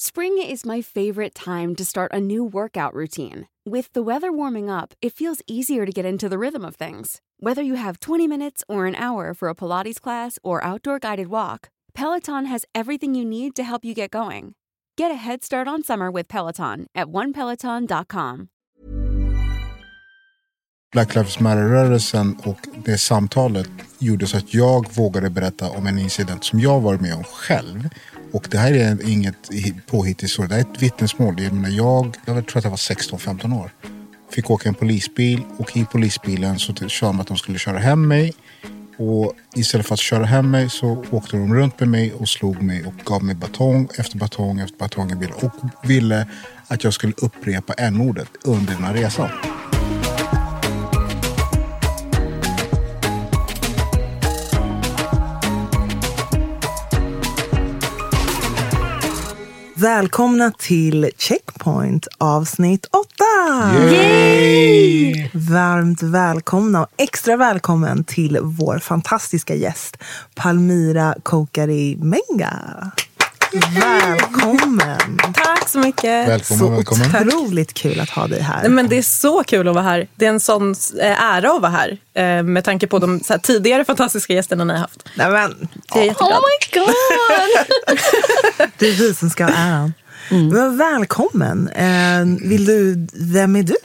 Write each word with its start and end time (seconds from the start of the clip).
Spring 0.00 0.38
is 0.38 0.64
my 0.64 0.80
favorite 0.80 1.34
time 1.34 1.74
to 1.74 1.84
start 1.84 2.12
a 2.14 2.20
new 2.20 2.44
workout 2.44 2.94
routine. 2.94 3.48
With 3.66 3.92
the 3.94 4.00
weather 4.00 4.30
warming 4.30 4.70
up, 4.70 4.94
it 5.02 5.12
feels 5.12 5.42
easier 5.48 5.84
to 5.84 5.90
get 5.90 6.04
into 6.04 6.28
the 6.28 6.38
rhythm 6.38 6.64
of 6.64 6.76
things. 6.76 7.20
Whether 7.40 7.62
you 7.62 7.74
have 7.74 7.98
20 7.98 8.28
minutes 8.28 8.62
or 8.68 8.86
an 8.86 8.94
hour 8.94 9.34
for 9.34 9.48
a 9.48 9.56
Pilates 9.56 10.00
class 10.00 10.38
or 10.44 10.62
outdoor 10.62 11.00
guided 11.00 11.26
walk, 11.26 11.70
Peloton 11.94 12.44
has 12.44 12.64
everything 12.76 13.16
you 13.16 13.24
need 13.24 13.56
to 13.56 13.64
help 13.64 13.84
you 13.84 13.92
get 13.92 14.12
going. 14.12 14.54
Get 14.96 15.10
a 15.10 15.16
head 15.16 15.42
start 15.42 15.66
on 15.66 15.82
summer 15.82 16.12
with 16.12 16.28
Peloton 16.28 16.86
at 16.94 17.08
onepeloton.com. 17.08 18.50
Black 20.92 21.14
Lives 21.14 21.40
Matter-rörelsen 21.40 22.36
och 22.44 22.58
det 22.84 22.98
samtalet 22.98 23.70
gjorde 23.98 24.26
så 24.26 24.36
att 24.36 24.54
jag 24.54 24.94
vågade 24.94 25.30
berätta 25.30 25.70
om 25.70 25.86
en 25.86 25.98
incident 25.98 26.44
som 26.44 26.60
jag 26.60 26.80
varit 26.80 27.00
med 27.00 27.14
om 27.14 27.24
själv. 27.24 27.88
Och 28.32 28.48
det 28.50 28.58
här 28.58 28.74
är 28.74 29.08
inget 29.10 29.50
påhittigt 29.86 30.36
det 30.36 30.42
här 30.42 30.56
är 30.56 30.60
ett 30.60 30.82
vittnesmål. 30.82 31.42
Jag, 31.42 31.52
menar, 31.52 31.68
jag, 31.68 32.16
jag 32.24 32.46
tror 32.46 32.58
att 32.58 32.64
jag 32.64 32.70
var 32.70 32.76
16-15 32.76 33.60
år. 33.60 33.70
Fick 34.30 34.50
åka 34.50 34.68
en 34.68 34.74
polisbil 34.74 35.42
och 35.58 35.76
i 35.76 35.84
polisbilen 35.84 36.58
så 36.58 36.74
sa 36.88 37.06
de 37.06 37.20
att 37.20 37.26
de 37.26 37.36
skulle 37.36 37.58
köra 37.58 37.78
hem 37.78 38.08
mig. 38.08 38.34
Och 38.98 39.32
istället 39.56 39.86
för 39.86 39.94
att 39.94 40.00
köra 40.00 40.24
hem 40.24 40.50
mig 40.50 40.70
så 40.70 41.04
åkte 41.10 41.36
de 41.36 41.54
runt 41.54 41.80
med 41.80 41.88
mig 41.88 42.12
och 42.12 42.28
slog 42.28 42.62
mig 42.62 42.84
och 42.84 42.94
gav 43.04 43.24
mig 43.24 43.34
batong 43.34 43.88
efter 43.98 44.18
batong 44.18 44.60
efter 44.60 44.78
batong 44.78 45.12
i 45.12 45.14
bilen. 45.14 45.34
Och 45.34 45.88
ville 45.90 46.26
att 46.66 46.84
jag 46.84 46.94
skulle 46.94 47.12
upprepa 47.16 47.72
n-ordet 47.72 48.28
under 48.44 48.74
den 48.74 48.84
här 48.84 48.94
resan. 48.94 49.28
Välkomna 59.80 60.52
till 60.58 61.10
Checkpoint 61.18 62.06
avsnitt 62.18 62.86
8! 62.86 63.04
Yay! 63.92 65.30
Varmt 65.34 66.02
välkomna 66.02 66.82
och 66.82 66.88
extra 66.96 67.36
välkommen 67.36 68.04
till 68.04 68.38
vår 68.42 68.78
fantastiska 68.78 69.54
gäst 69.54 69.96
Palmira 70.34 71.14
Kokari 71.22 71.96
Menga. 71.96 72.90
Välkommen! 73.52 75.18
Tack 75.34 75.68
så 75.68 75.78
mycket. 75.78 76.28
Välkommen, 76.28 76.58
Så 76.58 76.68
välkommen. 76.70 77.28
otroligt 77.28 77.74
kul 77.74 78.00
att 78.00 78.10
ha 78.10 78.26
dig 78.26 78.40
här. 78.40 78.60
Nej, 78.62 78.70
Men 78.70 78.88
det 78.88 78.98
är 78.98 79.02
så 79.02 79.44
kul 79.44 79.68
att 79.68 79.74
vara 79.74 79.84
här. 79.84 80.08
Det 80.16 80.24
är 80.26 80.30
en 80.30 80.40
sån 80.40 80.74
eh, 81.00 81.22
ära 81.22 81.50
att 81.52 81.62
vara 81.62 81.70
här. 81.72 81.98
eh, 82.14 82.42
Med 82.42 82.64
tanke 82.64 82.86
på 82.86 82.98
de 82.98 83.20
så 83.20 83.32
här, 83.32 83.40
tidigare 83.40 83.84
fantastiska 83.84 84.32
gästerna 84.32 84.64
ni 84.64 84.72
har 84.72 84.80
haft. 84.80 85.08
Nej, 85.14 85.30
men, 85.30 85.68
Jag 85.94 86.02
är 86.02 86.06
jätteglad. 86.06 86.32
Oh 86.32 86.40
my 86.40 86.80
god! 86.80 86.94
det 88.78 88.86
är 88.88 88.92
vi 88.92 89.14
som 89.14 89.30
ska 89.30 89.44
ha 89.44 89.52
äran. 89.52 89.92
Mm. 90.30 90.48
Men 90.48 90.76
välkommen! 90.78 91.68
Eh, 91.68 92.48
vill 92.48 92.64
du, 92.66 93.06
vem 93.12 93.56
är 93.56 93.62
du? 93.62 93.76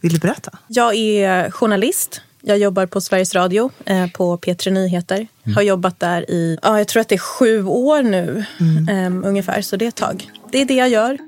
Vill 0.00 0.12
du 0.12 0.18
berätta? 0.18 0.50
Jag 0.68 0.94
är 0.94 1.50
journalist. 1.50 2.20
Jag 2.44 2.58
jobbar 2.58 2.86
på 2.86 3.00
Sveriges 3.00 3.34
Radio, 3.34 3.70
eh, 3.84 4.06
på 4.06 4.38
P3 4.38 4.70
Nyheter. 4.70 5.26
Har 5.54 5.62
jobbat 5.62 6.00
där 6.00 6.30
i, 6.30 6.58
ja, 6.62 6.78
jag 6.78 6.88
tror 6.88 7.00
att 7.00 7.08
det 7.08 7.14
är 7.14 7.18
sju 7.18 7.64
år 7.64 8.02
nu 8.02 8.44
eh, 8.90 9.28
ungefär. 9.28 9.62
Så 9.62 9.76
det 9.76 9.84
är 9.84 9.88
ett 9.88 9.96
tag. 9.96 10.30
Det 10.52 10.60
är 10.60 10.64
det 10.64 10.74
jag 10.74 10.88
gör. 10.88 11.18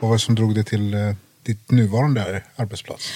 Vad 0.00 0.08
var 0.08 0.12
det 0.12 0.18
som 0.18 0.34
drog 0.34 0.54
dig 0.54 0.64
till 0.64 0.94
eh, 0.94 1.00
ditt 1.42 1.70
nuvarande 1.70 2.42
arbetsplats? 2.56 3.10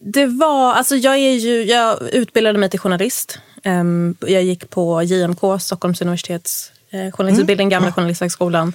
Det 0.00 0.26
var, 0.26 0.72
alltså 0.72 0.96
jag, 0.96 1.14
är 1.14 1.34
ju, 1.34 1.62
jag 1.62 2.02
utbildade 2.12 2.58
mig 2.58 2.70
till 2.70 2.80
journalist. 2.80 3.38
Ehm, 3.62 4.14
jag 4.20 4.42
gick 4.42 4.70
på 4.70 5.02
JMK, 5.02 5.40
Stockholms 5.60 6.00
universitets 6.00 6.72
eh, 6.90 7.10
journalistutbildning, 7.10 7.68
gamla 7.68 7.92
journalisthögskolan. 7.92 8.72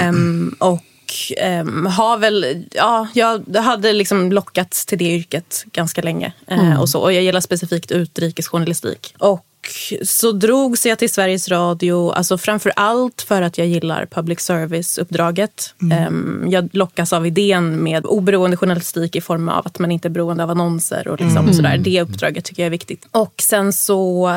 Um, 0.00 0.56
och 1.10 1.38
ehm, 1.38 1.86
har 1.86 2.18
väl, 2.18 2.64
ja, 2.70 3.08
jag 3.14 3.56
hade 3.56 3.92
liksom 3.92 4.32
lockats 4.32 4.86
till 4.86 4.98
det 4.98 5.04
yrket 5.04 5.64
ganska 5.72 6.02
länge. 6.02 6.32
eh, 6.46 6.80
och, 6.80 6.88
så, 6.88 7.00
och 7.00 7.12
jag 7.12 7.22
gillar 7.22 7.40
specifikt 7.40 7.90
utrikesjournalistik. 7.90 9.14
Och 9.18 9.46
så 10.02 10.32
drogs 10.32 10.86
jag 10.86 10.98
till 10.98 11.10
Sveriges 11.10 11.48
Radio, 11.48 12.10
alltså 12.10 12.38
framför 12.38 12.72
allt 12.76 13.22
för 13.22 13.42
att 13.42 13.58
jag 13.58 13.66
gillar 13.66 14.06
public 14.06 14.40
service-uppdraget. 14.40 15.74
Ehm, 15.92 16.46
jag 16.48 16.68
lockas 16.72 17.12
av 17.12 17.26
idén 17.26 17.82
med 17.82 18.06
oberoende 18.06 18.56
journalistik 18.56 19.16
i 19.16 19.20
form 19.20 19.48
av 19.48 19.66
att 19.66 19.78
man 19.78 19.90
inte 19.90 20.08
är 20.08 20.10
beroende 20.10 20.42
av 20.42 20.50
annonser. 20.50 21.08
och 21.08 21.20
liksom 21.20 21.46
sådär. 21.54 21.78
Det 21.78 22.02
uppdraget 22.02 22.44
tycker 22.44 22.62
jag 22.62 22.66
är 22.66 22.70
viktigt. 22.70 23.06
Och 23.10 23.34
sen 23.42 23.72
så 23.72 24.30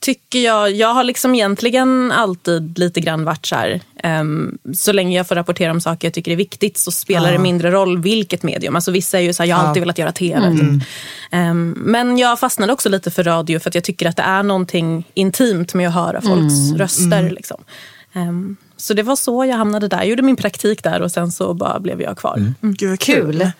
tycker 0.00 0.38
jag, 0.38 0.70
jag 0.70 0.94
har 0.94 1.04
liksom 1.04 1.34
egentligen 1.34 2.12
alltid 2.12 2.78
lite 2.78 3.00
grann 3.00 3.24
varit 3.24 3.46
så 3.46 3.54
här, 3.54 3.80
ehm, 4.02 4.58
så 4.74 4.92
länge 4.92 5.16
jag 5.16 5.28
får 5.28 5.34
rapportera 5.34 5.70
om 5.70 5.80
saker 5.80 6.08
jag 6.08 6.14
tycker 6.14 6.32
är 6.32 6.36
viktigt 6.36 6.78
så 6.78 6.90
spelar 6.90 7.32
det 7.32 7.38
mindre 7.38 7.70
roll 7.70 7.98
vilket 7.98 8.42
medium. 8.42 8.76
Alltså 8.76 8.90
vissa 8.90 9.18
är 9.18 9.22
ju 9.22 9.32
så 9.32 9.42
här, 9.42 9.50
jag 9.50 9.56
har 9.56 9.68
alltid 9.68 9.82
velat 9.82 9.98
göra 9.98 10.12
tv. 10.12 10.50
Typ. 10.50 10.88
Ehm, 11.30 11.74
men 11.78 12.18
jag 12.18 12.40
fastnade 12.40 12.72
också 12.72 12.88
lite 12.88 13.10
för 13.10 13.24
radio 13.24 13.58
för 13.58 13.70
att 13.70 13.74
jag 13.74 13.84
tycker 13.84 14.08
att 14.08 14.16
det 14.16 14.22
är 14.22 14.42
någonting 14.42 15.04
intimt 15.14 15.74
med 15.74 15.88
att 15.88 15.94
höra 15.94 16.20
folks 16.20 16.72
röster. 16.76 17.30
Liksom. 17.30 17.64
Ehm, 18.12 18.56
så 18.76 18.94
det 18.94 19.02
var 19.02 19.16
så 19.16 19.44
jag 19.44 19.56
hamnade 19.56 19.88
där. 19.88 19.98
Jag 19.98 20.06
gjorde 20.06 20.22
min 20.22 20.36
praktik 20.36 20.82
där 20.82 21.02
och 21.02 21.12
sen 21.12 21.32
så 21.32 21.54
bara 21.54 21.80
blev 21.80 22.02
jag 22.02 22.18
kvar. 22.18 22.36
Mm. 22.36 22.54
Gud, 22.60 22.90
vad 22.90 23.00
kul. 23.00 23.50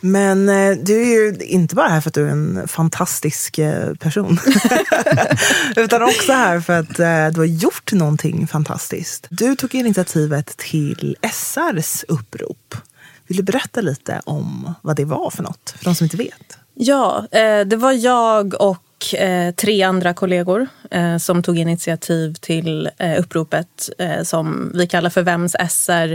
Men 0.00 0.48
eh, 0.48 0.76
du 0.76 1.02
är 1.02 1.06
ju 1.06 1.36
inte 1.40 1.74
bara 1.74 1.88
här 1.88 2.00
för 2.00 2.10
att 2.10 2.14
du 2.14 2.26
är 2.26 2.30
en 2.30 2.68
fantastisk 2.68 3.58
eh, 3.58 3.94
person. 3.94 4.38
utan 5.76 6.02
också 6.02 6.32
här 6.32 6.60
för 6.60 6.80
att 6.80 6.98
eh, 6.98 7.26
du 7.26 7.40
har 7.40 7.44
gjort 7.44 7.92
någonting 7.92 8.46
fantastiskt. 8.46 9.26
Du 9.30 9.56
tog 9.56 9.74
initiativet 9.74 10.56
till 10.56 11.16
SRs 11.32 12.04
upprop. 12.08 12.74
Vill 13.26 13.36
du 13.36 13.42
berätta 13.42 13.80
lite 13.80 14.20
om 14.24 14.74
vad 14.82 14.96
det 14.96 15.04
var 15.04 15.30
för 15.30 15.42
något? 15.42 15.74
För 15.78 15.84
de 15.84 15.94
som 15.94 16.04
inte 16.04 16.16
vet. 16.16 16.58
Ja, 16.74 17.26
det 17.66 17.76
var 17.76 17.92
jag 17.92 18.54
och 18.60 18.85
eh, 19.18 19.54
tre 19.54 19.82
andra 19.82 20.14
kollegor 20.14 20.66
eh, 20.90 21.16
som 21.16 21.42
tog 21.42 21.58
initiativ 21.58 22.34
till 22.34 22.90
eh, 22.98 23.20
uppropet 23.20 23.90
eh, 23.98 24.22
som 24.22 24.72
vi 24.74 24.86
kallar 24.86 25.10
för 25.10 25.22
Vems 25.22 25.56
SR? 25.68 26.12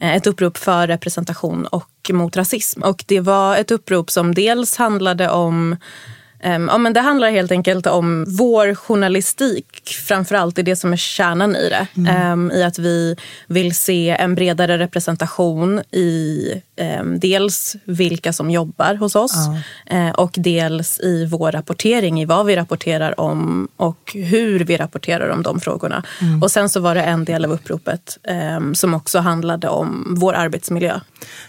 Eh, 0.00 0.14
ett 0.14 0.26
upprop 0.26 0.56
för 0.56 0.86
representation 0.86 1.66
och 1.66 2.10
mot 2.12 2.36
rasism. 2.36 2.82
Och 2.82 3.04
det 3.06 3.20
var 3.20 3.56
ett 3.56 3.70
upprop 3.70 4.10
som 4.10 4.34
dels 4.34 4.76
handlade 4.76 5.30
om 5.30 5.76
ja, 6.44 6.78
men 6.78 6.92
det 6.92 7.00
handlar 7.00 7.30
helt 7.30 7.50
enkelt 7.50 7.86
om 7.86 8.24
vår 8.28 8.74
journalistik. 8.74 9.66
Framförallt 10.08 10.58
är 10.58 10.62
det 10.62 10.76
som 10.76 10.92
är 10.92 10.96
kärnan 10.96 11.56
i 11.56 11.68
det. 11.68 11.86
Ehm, 12.10 12.50
I 12.50 12.62
att 12.62 12.78
vi 12.78 13.16
vill 13.46 13.74
se 13.74 14.10
en 14.10 14.34
bredare 14.34 14.78
representation 14.78 15.80
i 15.90 16.40
ehm, 16.76 17.18
dels 17.20 17.76
vilka 17.84 18.32
som 18.32 18.50
jobbar 18.50 18.94
hos 18.94 19.16
oss 19.16 19.34
eh, 19.86 20.10
och 20.10 20.34
dels 20.36 21.00
i 21.00 21.26
vår 21.26 21.52
rapportering, 21.52 22.22
i 22.22 22.24
vad 22.24 22.46
vi 22.46 22.56
rapporterar 22.56 23.20
om 23.20 23.68
och 23.76 24.12
hur 24.14 24.64
vi 24.64 24.76
rapporterar 24.76 25.28
om 25.28 25.42
de 25.42 25.60
frågorna. 25.60 26.02
Och 26.42 26.50
sen 26.50 26.68
så 26.68 26.80
var 26.80 26.94
det 26.94 27.02
en 27.02 27.24
del 27.24 27.44
av 27.44 27.52
uppropet 27.52 28.18
som 28.74 28.94
också 28.94 29.18
handlade 29.18 29.68
om 29.68 30.16
vår 30.20 30.32
arbetsmiljö. 30.34 31.00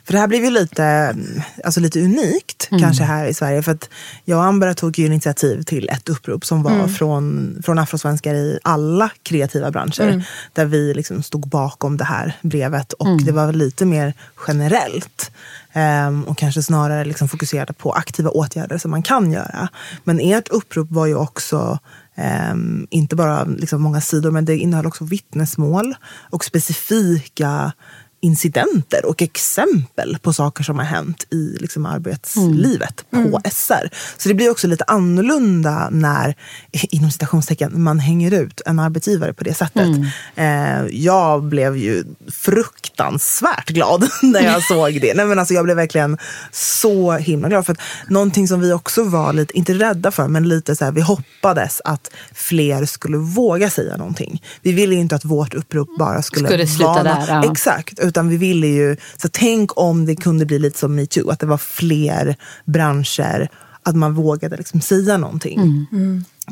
För 0.03 0.13
det 0.13 0.19
här 0.19 0.27
blev 0.27 0.43
ju 0.43 0.49
lite, 0.49 1.15
alltså 1.63 1.79
lite 1.79 1.99
unikt 1.99 2.67
Mm. 2.71 2.81
kanske 2.81 3.03
här 3.03 3.25
i 3.25 3.33
Sverige. 3.33 3.63
För 3.63 3.71
att 3.71 3.89
jag 4.25 4.37
och 4.37 4.45
Amber 4.45 4.67
tog 4.85 4.99
ju 4.99 5.05
initiativ 5.05 5.63
till 5.63 5.89
ett 5.89 6.09
upprop 6.09 6.45
som 6.45 6.63
var 6.63 6.71
Mm. 6.71 6.89
från, 6.89 7.57
från 7.65 7.79
afrosvenskar 7.79 8.33
i 8.35 8.59
alla 8.63 9.09
kreativa 9.23 9.71
branscher. 9.71 10.01
Mm. 10.07 10.21
Där 10.53 10.65
vi 10.65 10.93
liksom 10.93 11.23
stod 11.23 11.47
bakom 11.47 11.97
det 11.97 12.03
här 12.03 12.37
brevet 12.41 12.93
och 12.93 13.07
Mm. 13.07 13.25
det 13.25 13.31
var 13.31 13.53
lite 13.53 13.85
mer 13.85 14.13
generellt. 14.47 15.31
Ehm, 15.73 16.23
och 16.23 16.37
kanske 16.37 16.63
snarare 16.63 17.05
liksom 17.05 17.27
fokuserade 17.27 17.73
på 17.73 17.91
aktiva 17.91 18.29
åtgärder 18.29 18.77
som 18.77 18.91
man 18.91 19.03
kan 19.03 19.31
göra. 19.31 19.67
Men 20.03 20.19
ert 20.19 20.47
upprop 20.47 20.91
var 20.91 21.05
ju 21.05 21.15
också 21.15 21.79
ehm, 22.15 22.87
inte 22.89 23.15
bara 23.15 23.43
liksom 23.43 23.81
många 23.81 24.01
sidor, 24.01 24.31
men 24.31 24.45
det 24.45 24.57
innehöll 24.57 24.85
också 24.85 25.03
vittnesmål 25.03 25.95
och 26.31 26.45
specifika 26.45 27.71
incidenter 28.25 29.05
och 29.05 29.21
exempel 29.21 30.17
på 30.21 30.33
saker 30.33 30.63
som 30.63 30.77
har 30.77 30.85
hänt 30.85 31.25
i 31.31 31.57
liksom, 31.59 31.85
arbetslivet 31.85 33.05
Mm. 33.13 33.31
på 33.31 33.41
SR. 33.51 33.89
Så 34.17 34.29
det 34.29 34.35
blir 34.35 34.49
också 34.49 34.67
lite 34.67 34.83
annorlunda 34.87 35.89
när, 35.91 36.35
inom 36.71 37.11
citationstecken, 37.11 37.83
man 37.83 37.99
hänger 37.99 38.31
ut 38.33 38.61
en 38.65 38.79
arbetsgivare 38.79 39.33
på 39.33 39.43
det 39.43 39.53
sättet. 39.53 39.87
Mm. 39.87 40.05
Eh, 40.35 40.85
jag 40.91 41.43
blev 41.43 41.77
ju 41.77 42.03
fruktansvärt 42.31 43.69
glad 43.69 44.07
när 44.21 44.41
jag 44.41 44.63
såg 44.63 45.01
det. 45.01 45.13
Nej, 45.13 45.25
men 45.25 45.39
alltså, 45.39 45.53
jag 45.53 45.65
blev 45.65 45.77
verkligen 45.77 46.17
så 46.51 47.11
himla 47.11 47.49
glad. 47.49 47.65
För 47.65 47.73
att 47.73 47.79
någonting 48.09 48.47
som 48.47 48.61
vi 48.61 48.73
också 48.73 49.03
var 49.03 49.33
lite, 49.33 49.57
inte 49.57 49.73
rädda 49.73 50.11
för, 50.11 50.27
men 50.27 50.47
lite 50.47 50.75
så 50.75 50.85
här, 50.85 50.91
vi 50.91 51.01
hoppades 51.01 51.81
att 51.85 52.11
fler 52.33 52.85
skulle 52.85 53.17
våga 53.17 53.69
säga 53.69 53.97
någonting. 53.97 54.41
Vi 54.61 54.71
ville 54.71 54.95
inte 54.95 55.15
att 55.15 55.25
vårt 55.25 55.53
upprop 55.53 55.89
bara 55.99 56.21
skulle, 56.21 56.47
Skulle 56.47 56.67
sluta 56.67 56.91
vara 56.91 57.03
där, 57.03 57.25
ja. 57.27 57.51
Exakt, 57.51 57.99
utan 58.15 58.29
vi 58.29 58.37
ville 58.37 58.67
ju, 58.67 58.97
så 59.17 59.29
tänk 59.31 59.77
om 59.79 60.05
det 60.05 60.15
kunde 60.15 60.45
bli 60.45 60.59
lite 60.59 60.79
som 60.79 60.95
metoo, 60.95 61.29
att 61.29 61.39
det 61.39 61.45
var 61.45 61.57
fler 61.57 62.35
branscher, 62.65 63.49
att 63.83 63.95
man 63.95 64.13
vågade 64.13 64.57
liksom 64.57 64.81
säga 64.81 65.17
någonting. 65.17 65.87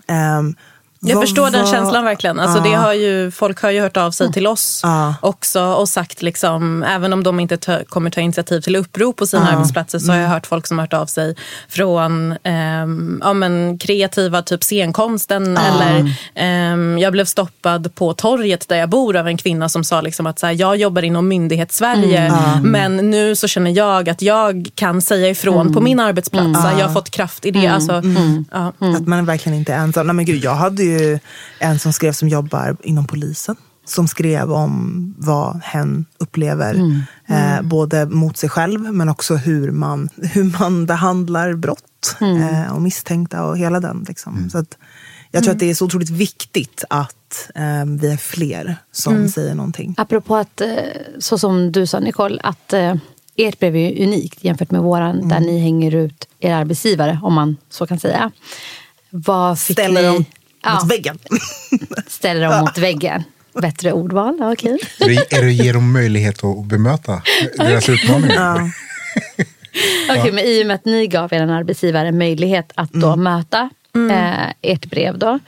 Ehm, 0.07 0.55
Jag 1.05 1.15
vad 1.15 1.23
förstår 1.23 1.49
den 1.51 1.65
känslan 1.67 2.05
verkligen. 2.05 2.39
Alltså 2.39 2.57
Ja. 2.57 2.63
det 2.63 2.75
har 2.75 2.93
ju, 2.93 3.31
folk 3.31 3.61
har 3.61 3.69
ju 3.71 3.81
hört 3.81 3.97
av 3.97 4.11
sig 4.11 4.33
till 4.33 4.47
oss 4.47 4.79
Ja. 4.83 5.15
också 5.21 5.61
och 5.63 5.89
sagt, 5.89 6.21
liksom, 6.21 6.83
även 6.83 7.13
om 7.13 7.23
de 7.23 7.39
inte 7.39 7.57
ta, 7.57 7.79
kommer 7.89 8.09
ta 8.09 8.21
initiativ 8.21 8.61
till 8.61 8.75
upprop 8.75 9.15
på 9.15 9.27
sina 9.27 9.47
Ja. 9.51 9.55
arbetsplatser 9.57 9.99
så 9.99 10.11
har 10.11 10.19
jag 10.19 10.29
hört 10.29 10.47
folk 10.47 10.67
som 10.67 10.77
har 10.79 10.83
hört 10.83 10.93
av 10.93 11.05
sig 11.05 11.35
från 11.69 12.35
ehm, 12.43 13.19
ja, 13.23 13.33
men, 13.33 13.77
kreativa, 13.77 14.41
typ 14.41 14.63
scenkonsten. 14.63 15.57
Eller 15.57 16.15
ehm, 16.35 16.97
Jag 16.99 17.11
blev 17.13 17.25
stoppad 17.25 17.95
på 17.95 18.13
torget 18.13 18.69
där 18.69 18.75
jag 18.77 18.89
bor 18.89 19.15
av 19.15 19.27
en 19.27 19.37
kvinna 19.37 19.69
som 19.69 19.83
sa 19.83 20.01
liksom 20.01 20.27
att 20.27 20.39
så 20.39 20.45
här, 20.45 20.53
jag 20.53 20.77
jobbar 20.77 21.01
inom 21.01 21.27
myndighetssverige 21.27 22.33
men 22.63 22.97
nu 22.97 23.35
så 23.35 23.47
känner 23.47 23.71
jag 23.71 24.09
att 24.09 24.21
jag 24.21 24.69
kan 24.75 25.01
säga 25.01 25.29
ifrån 25.29 25.73
på 25.73 25.81
min 25.81 25.99
arbetsplats. 25.99 26.59
Här, 26.59 26.79
Jag 26.79 26.87
har 26.87 26.93
fått 26.93 27.09
kraft 27.09 27.45
i 27.45 27.51
det. 27.51 27.67
Alltså, 27.67 28.01
ja. 28.51 28.73
Att 28.97 29.07
man 29.07 29.25
verkligen 29.25 29.57
inte 29.57 29.73
är 29.73 29.77
ensam. 29.77 30.07
Nej, 30.07 30.15
men 30.15 30.25
gud, 30.25 30.43
jag 30.43 30.55
hade 30.55 30.83
ju 30.83 30.92
en 31.59 31.79
som 31.79 31.93
skrev 31.93 32.11
som 32.11 32.29
jobbar 32.29 32.77
inom 32.83 33.07
polisen. 33.07 33.55
Som 33.85 34.07
skrev 34.07 34.51
om 34.51 35.15
vad 35.17 35.61
hen 35.63 36.05
upplever. 36.17 37.03
Eh, 37.27 37.61
både 37.61 38.05
mot 38.05 38.37
sig 38.37 38.49
själv 38.49 38.93
men 38.93 39.09
också 39.09 39.35
hur 39.35 39.71
man, 39.71 40.09
hur 40.15 40.59
man 40.59 40.85
behandlar 40.85 41.53
brott. 41.53 42.15
Eh, 42.21 42.75
och 42.75 42.81
misstänkta 42.81 43.43
och 43.43 43.57
hela 43.57 43.79
den. 43.79 44.05
Liksom. 44.07 44.49
Så 44.49 44.57
att, 44.57 44.77
jag 45.31 45.43
tror 45.43 45.53
att 45.53 45.59
det 45.59 45.69
är 45.69 45.73
så 45.73 45.85
otroligt 45.85 46.09
viktigt 46.09 46.83
att 46.89 47.49
eh, 47.55 47.85
vi 47.85 48.11
är 48.11 48.17
fler 48.17 48.75
som 48.91 49.27
säger 49.29 49.55
någonting. 49.55 49.95
Apropå 49.97 50.35
att, 50.35 50.61
eh, 50.61 50.69
så 51.19 51.37
som 51.37 51.71
du 51.71 51.87
sa 51.87 51.99
Nicole, 51.99 52.39
att 52.43 52.73
eh, 52.73 52.95
ert 53.35 53.59
brev 53.59 53.75
är 53.75 53.91
ju 53.91 54.05
unikt 54.05 54.43
jämfört 54.43 54.71
med 54.71 54.81
våran 54.81 55.27
där 55.27 55.39
ni 55.39 55.59
hänger 55.59 55.95
ut 55.95 56.27
er 56.39 56.53
arbetsgivare, 56.53 57.19
om 57.23 57.33
man 57.33 57.57
så 57.69 57.87
kan 57.87 57.99
säga. 57.99 58.31
Vad 59.09 59.59
fick 59.59 59.75
Ställer 59.79 60.11
ni... 60.11 60.25
Ja, 60.63 60.73
mot 60.73 60.91
väggen. 60.91 61.19
ställer 62.07 62.41
dem 62.49 62.59
mot 62.59 62.77
väggen. 62.77 63.23
Bättre 63.61 63.91
ordval, 63.91 64.37
ja, 64.39 64.51
okej. 64.53 64.77
Det, 64.99 65.05
är 65.35 65.41
det 65.41 65.47
att 65.47 65.53
ge 65.53 65.71
dem 65.71 65.91
möjlighet 65.91 66.43
att 66.43 66.65
bemöta 66.65 67.21
deras 67.57 67.89
utmaningar? 67.89 68.35
Ja. 68.35 68.69
Okej, 70.09 70.31
men 70.31 70.43
i 70.45 70.63
och 70.63 70.67
med 70.67 70.75
att 70.75 70.85
ni 70.85 71.07
gav 71.07 71.33
er 71.33 71.41
arbetsgivare 71.41 72.11
möjlighet 72.11 72.71
att 72.75 72.91
då 72.93 73.07
Mm. 73.07 73.23
möta 73.23 73.69
eh, 74.11 74.49
ert 74.61 74.85
brev 74.85 75.17
då. 75.17 75.39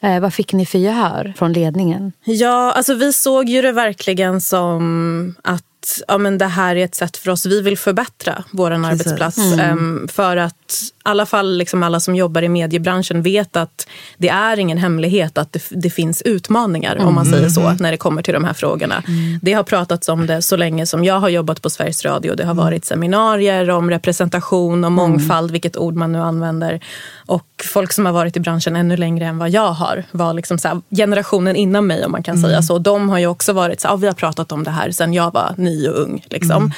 Eh, 0.00 0.20
vad 0.20 0.34
fick 0.34 0.52
ni 0.52 0.66
för 0.66 0.78
gehör 0.78 1.34
från 1.36 1.52
ledningen? 1.52 2.12
Ja, 2.24 2.72
alltså 2.72 2.94
vi 2.94 3.12
såg 3.12 3.48
ju 3.48 3.62
det 3.62 3.72
verkligen 3.72 4.40
som 4.40 5.34
att 5.44 5.64
ja, 6.08 6.18
men 6.18 6.38
det 6.38 6.46
här 6.46 6.76
är 6.76 6.84
ett 6.84 6.94
sätt 6.94 7.16
för 7.16 7.30
oss. 7.30 7.46
Vi 7.46 7.60
vill 7.60 7.78
förbättra 7.78 8.44
vår 8.50 8.70
arbetsplats. 8.70 9.38
Ehm, 9.38 10.08
för 10.08 10.36
att 10.36 10.82
i 10.82 10.90
alla 11.02 11.26
fall 11.26 11.56
liksom 11.56 11.82
alla 11.82 12.00
som 12.00 12.16
jobbar 12.16 12.42
i 12.42 12.48
mediebranschen 12.48 13.22
vet 13.22 13.56
att 13.56 13.88
det 14.18 14.28
är 14.28 14.58
ingen 14.58 14.78
hemlighet 14.78 15.38
att 15.38 15.52
det, 15.52 15.62
det 15.70 15.90
finns 15.90 16.22
utmaningar 16.22 16.96
om 16.96 17.14
man 17.14 17.26
säger 17.26 17.48
så 17.48 17.72
när 17.80 17.90
det 17.90 17.96
kommer 17.96 18.22
till 18.22 18.34
de 18.34 18.44
här 18.44 18.52
frågorna. 18.52 19.02
Det 19.42 19.52
har 19.52 19.62
pratats 19.62 20.08
om 20.08 20.26
det 20.26 20.42
så 20.42 20.56
länge 20.56 20.86
som 20.86 21.04
jag 21.04 21.20
har 21.20 21.28
jobbat 21.28 21.62
på 21.62 21.70
Sveriges 21.70 22.04
Radio. 22.04 22.34
Det 22.34 22.44
har 22.44 22.54
varit 22.54 22.84
seminarier 22.84 23.70
om 23.70 23.90
representation 23.90 24.84
och 24.84 24.92
mångfald, 24.92 25.50
vilket 25.50 25.76
ord 25.76 25.94
man 25.94 26.12
nu 26.12 26.18
använder. 26.18 26.80
Och 27.26 27.64
folk 27.72 27.92
som 27.92 28.06
har 28.06 28.12
varit 28.12 28.36
i 28.36 28.40
branschen 28.40 28.76
ännu 28.76 28.96
längre 28.96 29.26
än 29.26 29.38
vad 29.38 29.50
jag 29.50 29.72
har 29.72 30.04
var 30.10 30.32
liksom 30.34 30.58
så 30.58 30.68
här, 30.68 30.80
generationen 30.90 31.56
innan 31.56 31.86
mig 31.86 32.04
om 32.04 32.12
man 32.12 32.22
kan 32.22 32.38
säga 32.38 32.62
så. 32.62 32.78
De 32.78 33.08
har 33.08 33.18
ju 33.18 33.26
också 33.26 33.52
varit 33.52 33.80
så 33.80 33.88
här, 33.88 33.92
"Ja, 33.94 33.96
vi 33.96 34.06
har 34.06 34.14
pratat 34.14 34.52
om 34.52 34.64
det 34.64 34.70
här 34.70 34.90
sedan 34.90 35.14
jag 35.14 35.32
var 35.32 35.54
ny 35.56 35.88
och 35.88 36.00
ung. 36.02 36.24
Liksom. 36.30 36.72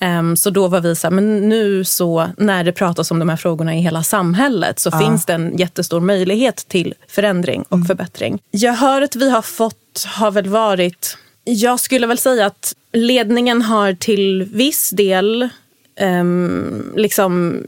Ehm, 0.00 0.36
så 0.36 0.50
då 0.50 0.68
var 0.68 0.80
vi 0.80 0.94
så 0.96 1.06
här, 1.06 1.12
men 1.12 1.48
nu 1.48 1.84
så 1.84 2.28
när 2.36 2.64
det 2.64 2.72
pratas 2.72 3.10
om 3.10 3.18
de 3.18 3.28
här 3.28 3.36
frågorna 3.36 3.74
i 3.74 3.80
hela 3.80 4.02
samhället 4.02 4.78
så 4.78 4.90
finns 4.90 5.26
det 5.26 5.32
en 5.32 5.56
jättestor 5.56 6.00
möjlighet 6.00 6.56
till 6.56 6.94
förändring 7.08 7.64
och 7.68 7.86
förbättring. 7.86 8.38
Gehöret 8.52 9.16
vi 9.16 9.30
har 9.30 9.42
fått 9.42 10.04
har 10.06 10.30
väl 10.30 10.48
varit, 10.48 11.16
jag 11.44 11.80
skulle 11.80 12.06
väl 12.06 12.18
säga 12.18 12.46
att 12.46 12.74
ledningen 12.92 13.62
har 13.62 13.92
till 13.92 14.42
viss 14.52 14.90
del 14.90 15.48
ehm, 15.96 16.92
liksom 16.96 17.62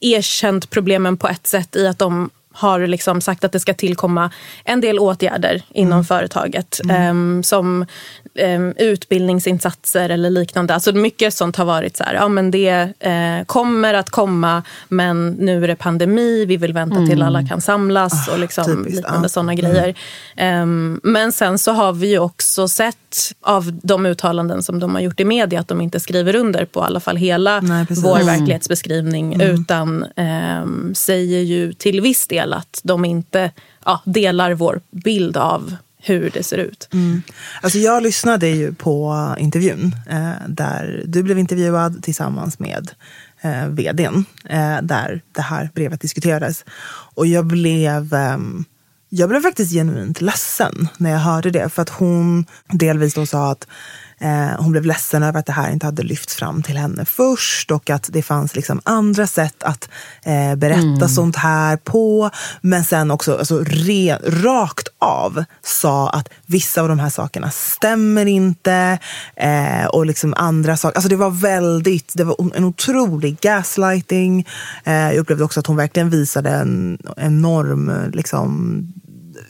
erkänt 0.00 0.70
problemen 0.70 1.16
på 1.16 1.28
ett 1.28 1.46
sätt 1.46 1.76
i 1.76 1.86
att 1.86 1.98
de 1.98 2.30
har 2.52 2.86
liksom 2.86 3.20
sagt 3.20 3.44
att 3.44 3.52
det 3.52 3.60
ska 3.60 3.74
tillkomma 3.74 4.30
en 4.64 4.80
del 4.80 4.98
åtgärder 4.98 5.62
inom 5.68 6.04
företaget. 6.04 6.80
ehm, 6.90 7.42
som 7.42 7.82
ehm, 7.82 7.88
utbildningsinsatser 8.76 10.08
eller 10.08 10.30
liknande. 10.30 10.74
Alltså 10.74 10.92
mycket 10.92 11.34
sånt 11.34 11.56
har 11.56 11.64
varit 11.64 11.96
så 11.96 12.04
här, 12.04 12.14
ja 12.14 12.28
men 12.28 12.50
det 12.50 12.92
eh, 13.00 13.44
kommer 13.46 13.94
att 13.94 14.10
komma 14.10 14.62
men 14.88 15.30
nu 15.30 15.64
är 15.64 15.68
det 15.68 15.76
pandemi, 15.76 16.44
vi 16.44 16.56
vill 16.56 16.72
vänta 16.72 17.06
till 17.06 17.22
alla 17.22 17.46
kan 17.46 17.60
samlas 17.60 18.28
och 18.28 18.38
liksom 18.38 18.84
liknande 18.84 19.24
ja. 19.24 19.28
sådana 19.28 19.54
grejer. 19.54 19.94
Ehm, 20.36 21.00
men 21.02 21.32
sen 21.32 21.58
så 21.58 21.72
har 21.72 21.92
vi 21.92 22.10
ju 22.10 22.18
också 22.18 22.68
sett 22.68 22.96
av 23.40 23.72
de 23.82 24.06
uttalanden 24.06 24.62
som 24.62 24.80
de 24.80 24.94
har 24.94 25.02
gjort 25.02 25.20
i 25.20 25.24
media 25.24 25.60
att 25.60 25.68
de 25.68 25.80
inte 25.80 26.00
skriver 26.00 26.36
under 26.36 26.64
på 26.64 26.80
i 26.80 26.82
alla 26.82 27.00
fall 27.00 27.16
hela 27.16 27.60
Nej, 27.60 27.86
precis. 27.86 28.04
vår 28.04 28.20
Mm. 28.20 28.26
verklighetsbeskrivning 28.26 29.40
utan 29.40 30.04
ehm, 30.16 30.94
säger 30.94 31.40
ju 31.40 31.72
till 31.72 32.00
viss 32.00 32.26
del 32.26 32.52
att 32.52 32.80
de 32.82 33.04
inte 33.04 33.50
ja, 33.84 34.00
delar 34.04 34.54
vår 34.54 34.80
bild 34.90 35.36
av 35.36 35.76
hur 36.02 36.30
det 36.30 36.42
ser 36.42 36.58
ut. 36.58 36.88
Mm. 36.92 37.22
Alltså 37.60 37.78
jag 37.78 38.02
lyssnade 38.02 38.48
ju 38.48 38.74
på 38.74 39.34
intervjun 39.38 39.94
eh, 40.10 40.48
där 40.48 41.04
du 41.06 41.22
blev 41.22 41.38
intervjuad 41.38 42.02
tillsammans 42.02 42.58
med 42.58 42.90
eh, 43.40 43.66
vdn 43.66 44.24
eh, 44.44 44.82
där 44.82 45.22
det 45.32 45.42
här 45.42 45.70
brevet 45.74 46.00
diskuterades. 46.00 46.64
Och 47.14 47.26
jag 47.26 47.46
blev, 47.46 48.14
eh, 48.14 48.38
jag 49.08 49.28
blev 49.28 49.40
faktiskt 49.40 49.72
genuint 49.72 50.20
ledsen 50.20 50.88
när 50.98 51.10
jag 51.10 51.18
hörde 51.18 51.50
det. 51.50 51.68
För 51.68 51.82
att 51.82 51.90
hon 51.90 52.44
delvis 52.68 53.14
då 53.14 53.26
sa 53.26 53.50
att 53.50 53.62
eh, 53.64 53.68
hon 54.58 54.72
blev 54.72 54.84
ledsen 54.84 55.22
över 55.22 55.40
att 55.40 55.46
det 55.46 55.52
här 55.52 55.70
inte 55.70 55.86
hade 55.86 56.02
lyfts 56.02 56.34
fram 56.34 56.62
till 56.62 56.76
henne 56.76 57.04
först 57.04 57.70
och 57.70 57.90
att 57.90 58.08
det 58.12 58.22
fanns 58.22 58.56
liksom 58.56 58.80
andra 58.84 59.26
sätt 59.26 59.62
att 59.62 59.88
eh, 60.22 60.54
berätta 60.56 61.08
sånt 61.08 61.36
här 61.36 61.76
på. 61.76 62.30
Men 62.60 62.84
sen 62.84 63.10
också 63.10 63.38
alltså, 63.38 63.64
re, 63.64 64.18
rakt 64.24 64.88
av 64.98 65.44
sa 65.62 66.10
att 66.10 66.28
vissa 66.46 66.82
av 66.82 66.88
de 66.88 66.98
här 66.98 67.10
sakerna 67.10 67.50
stämmer 67.50 68.26
inte. 68.26 68.98
Eh, 69.36 69.86
och 69.86 70.06
liksom 70.06 70.34
andra 70.36 70.76
saker. 70.76 70.96
Alltså 70.96 71.08
det 71.08 71.16
var 71.16 71.30
väldigt, 71.30 72.12
det 72.14 72.24
var 72.24 72.50
en 72.54 72.64
otrolig 72.64 73.40
gaslighting. 73.40 74.46
Eh, 74.84 74.94
jag 74.94 75.16
upplevde 75.16 75.44
också 75.44 75.60
att 75.60 75.66
hon 75.66 75.76
verkligen 75.76 76.10
visade 76.10 76.50
en 76.50 76.98
enorm 77.16 78.10
liksom, 78.12 78.82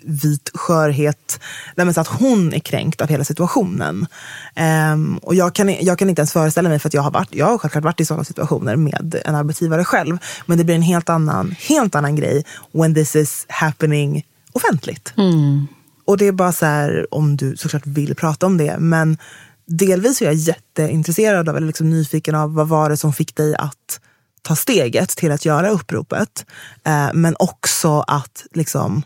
vit 0.02 0.50
skörhet. 0.54 1.40
Nej, 1.76 1.94
så 1.94 2.00
att 2.00 2.08
hon 2.08 2.52
är 2.52 2.58
kränkt 2.58 3.00
av 3.00 3.08
hela 3.08 3.24
situationen. 3.24 4.06
Ehm, 4.54 5.18
och 5.18 5.34
jag 5.34 5.54
kan, 5.54 5.84
jag 5.84 5.98
kan 5.98 6.08
inte 6.08 6.20
ens 6.20 6.32
föreställa 6.32 6.68
mig, 6.68 6.78
för 6.78 6.88
att 6.88 6.94
jag 6.94 7.02
har, 7.02 7.10
varit, 7.10 7.34
jag 7.34 7.46
har 7.46 7.58
självklart 7.58 7.84
varit 7.84 8.00
i 8.00 8.04
sådana 8.04 8.24
situationer 8.24 8.76
med 8.76 9.20
en 9.24 9.34
arbetsgivare 9.34 9.84
själv. 9.84 10.18
Men 10.46 10.58
det 10.58 10.64
blir 10.64 10.74
en 10.74 10.82
helt 10.82 11.08
annan, 11.08 11.54
helt 11.58 11.94
annan 11.94 12.16
grej 12.16 12.44
when 12.72 12.94
this 12.94 13.16
is 13.16 13.46
happening 13.48 14.22
offentligt. 14.52 15.12
Och 16.04 16.16
det 16.16 16.26
är 16.26 16.32
bara 16.32 16.52
så 16.52 16.66
här, 16.66 17.06
om 17.10 17.36
du 17.36 17.56
såklart 17.56 17.86
vill 17.86 18.14
prata 18.14 18.46
om 18.46 18.56
det, 18.56 18.78
men 18.78 19.18
delvis 19.66 20.22
är 20.22 20.26
jag 20.26 20.34
jätteintresserad 20.34 21.48
av, 21.48 21.56
eller 21.56 21.66
liksom 21.66 21.90
nyfiken 21.90 22.34
av 22.34 22.54
vad 22.54 22.68
var 22.68 22.90
det 22.90 22.96
som 22.96 23.12
fick 23.12 23.36
dig 23.36 23.54
att 23.54 24.00
ta 24.42 24.56
steget 24.56 25.08
till 25.08 25.32
att 25.32 25.44
göra 25.44 25.70
uppropet. 25.70 26.46
Eh, 26.84 27.08
men 27.14 27.36
också 27.38 28.00
att 28.00 28.46
liksom 28.52 29.02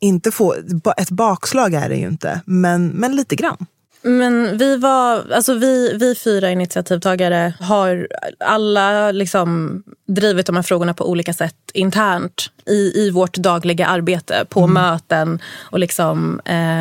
inte 0.00 0.30
få, 0.30 0.54
ett 0.96 1.10
bakslag 1.10 1.74
är 1.74 1.88
det 1.88 1.96
ju 1.96 2.06
inte, 2.06 2.40
men, 2.44 2.88
men 2.88 3.16
lite 3.16 3.36
grann. 3.36 3.66
Men 4.02 4.58
vi 4.58 4.76
var, 4.76 5.32
alltså 5.32 5.54
vi, 5.54 5.96
vi 6.00 6.14
fyra 6.14 6.50
initiativtagare 6.50 7.54
har 7.60 8.08
alla 8.38 9.12
liksom 9.12 9.82
drivit 10.06 10.46
de 10.46 10.56
här 10.56 10.62
frågorna 10.62 10.94
på 10.94 11.10
olika 11.10 11.32
sätt 11.32 11.54
internt 11.74 12.50
i, 12.66 12.92
i 12.94 13.10
vårt 13.10 13.34
dagliga 13.34 13.86
arbete, 13.86 14.44
på 14.48 14.60
mm. 14.60 14.74
möten 14.74 15.38
och 15.70 15.78
liksom, 15.78 16.40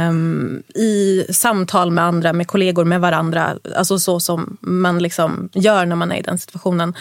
um, 0.09 0.63
i 0.75 1.25
samtal 1.29 1.91
med 1.91 2.03
andra, 2.03 2.33
med 2.33 2.47
kollegor, 2.47 2.85
med 2.85 3.01
varandra. 3.01 3.57
Alltså 3.75 3.99
så 3.99 4.19
som 4.19 4.57
man 4.61 4.99
liksom 4.99 5.49
gör 5.53 5.85
när 5.85 5.95
man 5.95 6.11
är 6.11 6.19
i 6.19 6.21
den 6.21 6.37
situationen. 6.37 6.93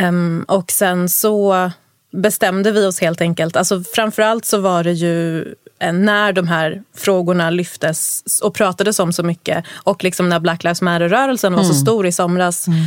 Um, 0.00 0.44
och 0.48 0.70
sen 0.70 1.08
så 1.08 1.70
bestämde 2.12 2.72
vi 2.72 2.86
oss 2.86 3.00
helt 3.00 3.20
enkelt. 3.20 3.56
Alltså 3.56 3.82
framförallt 3.94 4.44
så 4.44 4.58
var 4.58 4.84
det 4.84 4.92
ju 4.92 5.44
Eh, 5.80 5.92
när 5.92 6.32
de 6.32 6.48
här 6.48 6.82
frågorna 6.96 7.50
lyftes 7.50 8.22
och 8.42 8.54
pratades 8.54 8.98
om 8.98 9.12
så 9.12 9.22
mycket 9.22 9.64
och 9.70 10.04
liksom 10.04 10.28
när 10.28 10.40
Black 10.40 10.64
Lives 10.64 10.82
Matter-rörelsen 10.82 11.54
var 11.54 11.62
så 11.62 11.72
mm. 11.72 11.80
stor 11.80 12.06
i 12.06 12.12
somras 12.12 12.68
mm. 12.68 12.84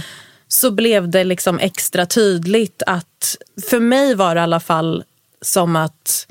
så 0.48 0.72
blev 0.72 1.10
det 1.10 1.24
liksom 1.24 1.60
extra 1.60 2.06
tydligt 2.06 2.84
att, 2.88 3.38
för 3.70 3.80
mig 3.80 4.16
var 4.16 4.36
det 4.36 4.40
i 4.40 4.44
alla 4.44 4.60
fall 4.60 5.04
som 5.42 5.76
att 5.76 6.28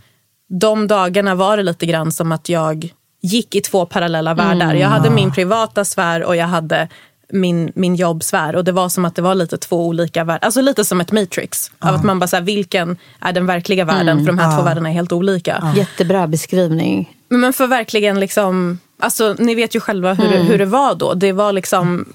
de 0.49 0.87
dagarna 0.87 1.35
var 1.35 1.57
det 1.57 1.63
lite 1.63 1.87
grann 1.87 2.13
som 2.13 2.33
att 2.33 2.49
jag 2.49 2.93
gick 3.23 3.55
i 3.55 3.61
två 3.61 3.87
parallella 3.87 4.35
världar. 4.35 4.67
Mm. 4.67 4.79
Jag 4.79 4.89
hade 4.89 5.11
min 5.11 5.33
privata 5.33 5.85
sfär 5.85 6.23
och 6.23 6.37
jag 6.37 6.47
hade 6.47 6.89
min, 7.33 7.73
min 7.75 7.95
jobbsfär. 7.95 8.57
Och 8.57 8.65
det 8.65 8.73
var 8.73 8.89
som 8.89 9.05
att 9.05 9.15
det 9.15 9.23
var 9.23 9.35
lite 9.35 9.59
två 9.59 9.87
olika 9.87 10.25
världar. 10.25 10.47
Alltså 10.47 10.61
lite 10.61 10.85
som 10.85 11.01
ett 11.01 11.13
matrix. 11.13 11.71
Av 11.79 11.95
att 11.95 12.05
man 12.05 12.19
bara, 12.19 12.27
så 12.27 12.37
här, 12.37 12.43
vilken 12.43 12.97
är 13.21 13.33
den 13.33 13.47
verkliga 13.47 13.85
världen? 13.85 14.09
Mm. 14.09 14.25
För 14.25 14.33
de 14.33 14.39
här 14.39 14.57
två 14.57 14.65
världarna 14.65 14.89
är 14.89 14.93
helt 14.93 15.13
olika. 15.13 15.73
Jättebra 15.77 16.27
beskrivning. 16.27 17.17
Men 17.29 17.53
för 17.53 17.67
verkligen 17.67 18.21
liksom... 18.21 18.79
Alltså, 19.03 19.35
ni 19.39 19.55
vet 19.55 19.75
ju 19.75 19.81
själva 19.81 20.15
hur, 20.15 20.33
mm. 20.33 20.47
hur 20.47 20.59
det 20.59 20.65
var 20.65 20.95
då. 20.95 21.15
Det 21.15 21.33
var 21.33 21.53
liksom, 21.53 22.13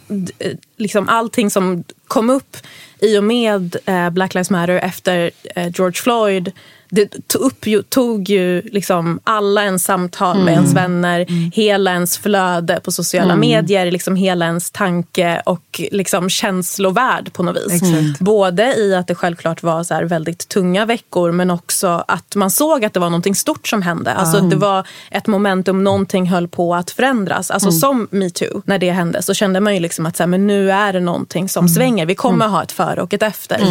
liksom 0.78 1.10
allting 1.10 1.50
som 1.50 1.84
kom 2.08 2.30
upp 2.30 2.58
i 3.00 3.18
och 3.18 3.24
med 3.24 3.76
eh, 3.86 4.10
Black 4.10 4.34
Lives 4.34 4.50
Matter 4.50 4.76
efter 4.76 5.32
eh, 5.56 5.72
George 5.76 6.02
Floyd 6.02 6.52
det 6.90 7.28
tog, 7.28 7.42
upp, 7.42 7.90
tog 7.90 8.30
ju 8.30 8.62
liksom 8.62 9.20
alla 9.24 9.64
ens 9.64 9.84
samtal 9.84 10.36
mm. 10.36 10.46
med 10.46 10.54
ens 10.54 10.74
vänner, 10.74 11.26
mm. 11.30 11.52
hela 11.54 11.92
ens 11.92 12.18
flöde 12.18 12.80
på 12.84 12.92
sociala 12.92 13.34
mm. 13.34 13.40
medier, 13.40 13.92
liksom 13.92 14.16
hela 14.16 14.46
ens 14.46 14.72
tanke 14.72 15.42
och 15.46 15.82
liksom 15.92 16.30
känslovärld 16.30 17.34
på 17.34 17.44
något 17.44 17.58
vis. 17.58 17.74
Exakt. 17.74 18.20
Både 18.20 18.76
i 18.76 18.96
att 18.96 19.08
det 19.08 19.16
självklart 19.16 19.64
var 19.64 19.84
så 19.84 20.06
väldigt 20.06 20.48
tunga 20.48 20.86
veckor 20.86 21.32
men 21.32 21.52
också 21.52 22.04
att 22.08 22.36
man 22.36 22.52
såg 22.52 22.86
att 22.86 22.94
det 22.94 23.00
var 23.00 23.10
något 23.10 23.38
stort 23.38 23.68
som 23.68 23.82
hände. 23.82 24.14
Alltså 24.14 24.42
Det 24.42 24.56
var 24.56 24.88
ett 25.12 25.28
momentum, 25.28 25.84
någonting 25.84 26.30
höll 26.30 26.48
på 26.48 26.76
att 26.76 26.92
förändras. 26.92 27.52
Alltså 27.52 27.70
mm. 27.70 27.80
Som 27.80 28.08
metoo, 28.12 28.62
när 28.66 28.80
det 28.80 28.92
hände 28.92 29.22
så 29.22 29.34
kände 29.34 29.60
man 29.60 29.74
ju 29.74 29.80
liksom 29.80 30.06
att 30.06 30.18
så 30.18 30.24
här, 30.24 30.28
men 30.28 30.48
nu 30.48 30.72
är 30.72 30.94
det 30.94 31.00
någonting 31.00 31.50
som 31.50 31.66
mm. 31.66 31.76
svänger. 31.76 32.06
Vi 32.06 32.16
kommer 32.16 32.48
ha 32.48 32.64
ett 32.64 32.72
före 32.72 33.02
och 33.02 33.14
ett 33.14 33.24
efter. 33.24 33.62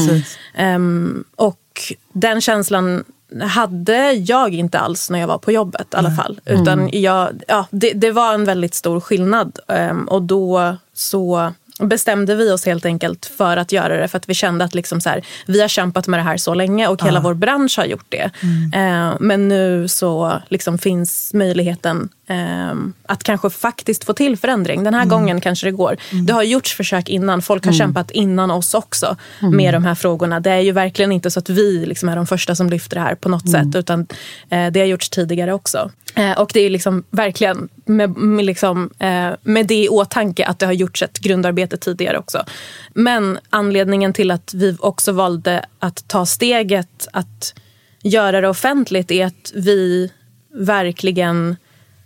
Um, 0.58 1.24
och 1.36 1.58
den 2.12 2.40
känslan 2.40 3.04
hade 3.42 4.12
jag 4.12 4.54
inte 4.54 4.78
alls 4.78 5.10
när 5.10 5.18
jag 5.18 5.26
var 5.26 5.38
på 5.38 5.52
jobbet 5.52 5.86
i 5.94 5.96
alla 5.96 6.10
fall. 6.10 6.40
Utan 6.44 6.80
mm. 6.80 6.90
jag, 6.92 7.42
ja, 7.48 7.66
det, 7.70 7.92
det 7.92 8.10
var 8.10 8.34
en 8.34 8.44
väldigt 8.44 8.74
stor 8.74 9.00
skillnad. 9.00 9.58
Um, 9.68 10.08
och 10.08 10.22
då 10.22 10.76
så 10.92 11.52
bestämde 11.78 12.34
vi 12.34 12.50
oss 12.50 12.66
helt 12.66 12.84
enkelt 12.84 13.26
för 13.26 13.56
att 13.56 13.72
göra 13.72 13.96
det. 13.96 14.08
För 14.08 14.18
att 14.18 14.28
vi 14.28 14.34
kände 14.34 14.64
att 14.64 14.74
liksom 14.74 15.00
så 15.00 15.08
här, 15.08 15.26
vi 15.46 15.60
har 15.60 15.68
kämpat 15.68 16.06
med 16.06 16.18
det 16.18 16.24
här 16.24 16.36
så 16.36 16.54
länge 16.54 16.88
och 16.88 17.02
hela 17.02 17.20
vår 17.20 17.34
bransch 17.34 17.78
har 17.78 17.84
gjort 17.84 18.06
det. 18.08 18.30
Mm. 18.42 19.10
Eh, 19.10 19.16
men 19.20 19.48
nu 19.48 19.88
så 19.88 20.40
liksom 20.48 20.78
finns 20.78 21.34
möjligheten 21.34 22.08
att 23.06 23.22
kanske 23.22 23.50
faktiskt 23.50 24.04
få 24.04 24.12
till 24.12 24.36
förändring. 24.36 24.84
Den 24.84 24.94
här 24.94 25.02
mm. 25.02 25.08
gången 25.08 25.40
kanske 25.40 25.66
det 25.66 25.70
går. 25.70 25.96
Mm. 26.12 26.26
Det 26.26 26.32
har 26.32 26.42
gjorts 26.42 26.74
försök 26.74 27.08
innan. 27.08 27.42
Folk 27.42 27.64
har 27.64 27.72
mm. 27.72 27.78
kämpat 27.78 28.10
innan 28.10 28.50
oss 28.50 28.74
också 28.74 29.16
mm. 29.42 29.56
med 29.56 29.74
de 29.74 29.84
här 29.84 29.94
frågorna. 29.94 30.40
Det 30.40 30.50
är 30.50 30.60
ju 30.60 30.72
verkligen 30.72 31.12
inte 31.12 31.30
så 31.30 31.38
att 31.38 31.48
vi 31.48 31.86
liksom 31.86 32.08
är 32.08 32.16
de 32.16 32.26
första 32.26 32.54
som 32.54 32.70
lyfter 32.70 32.96
det 32.96 33.02
här 33.02 33.14
på 33.14 33.28
något 33.28 33.46
mm. 33.46 33.72
sätt. 33.72 33.78
Utan 33.78 34.06
eh, 34.50 34.70
det 34.72 34.80
har 34.80 34.86
gjorts 34.86 35.10
tidigare 35.10 35.52
också. 35.52 35.90
Eh, 36.14 36.40
och 36.40 36.50
det 36.54 36.60
är 36.60 36.70
liksom 36.70 37.04
verkligen 37.10 37.68
med, 37.84 38.16
med, 38.16 38.44
liksom, 38.44 38.90
eh, 38.98 39.30
med 39.42 39.66
det 39.66 39.84
i 39.84 39.88
åtanke 39.88 40.46
att 40.46 40.58
det 40.58 40.66
har 40.66 40.72
gjorts 40.72 41.02
ett 41.02 41.18
grundarbete 41.18 41.76
tidigare 41.76 42.18
också. 42.18 42.44
Men 42.94 43.38
anledningen 43.50 44.12
till 44.12 44.30
att 44.30 44.54
vi 44.54 44.76
också 44.80 45.12
valde 45.12 45.64
att 45.78 46.08
ta 46.08 46.26
steget 46.26 47.08
att 47.12 47.54
göra 48.02 48.40
det 48.40 48.48
offentligt 48.48 49.10
är 49.10 49.26
att 49.26 49.52
vi 49.54 50.10
verkligen 50.54 51.56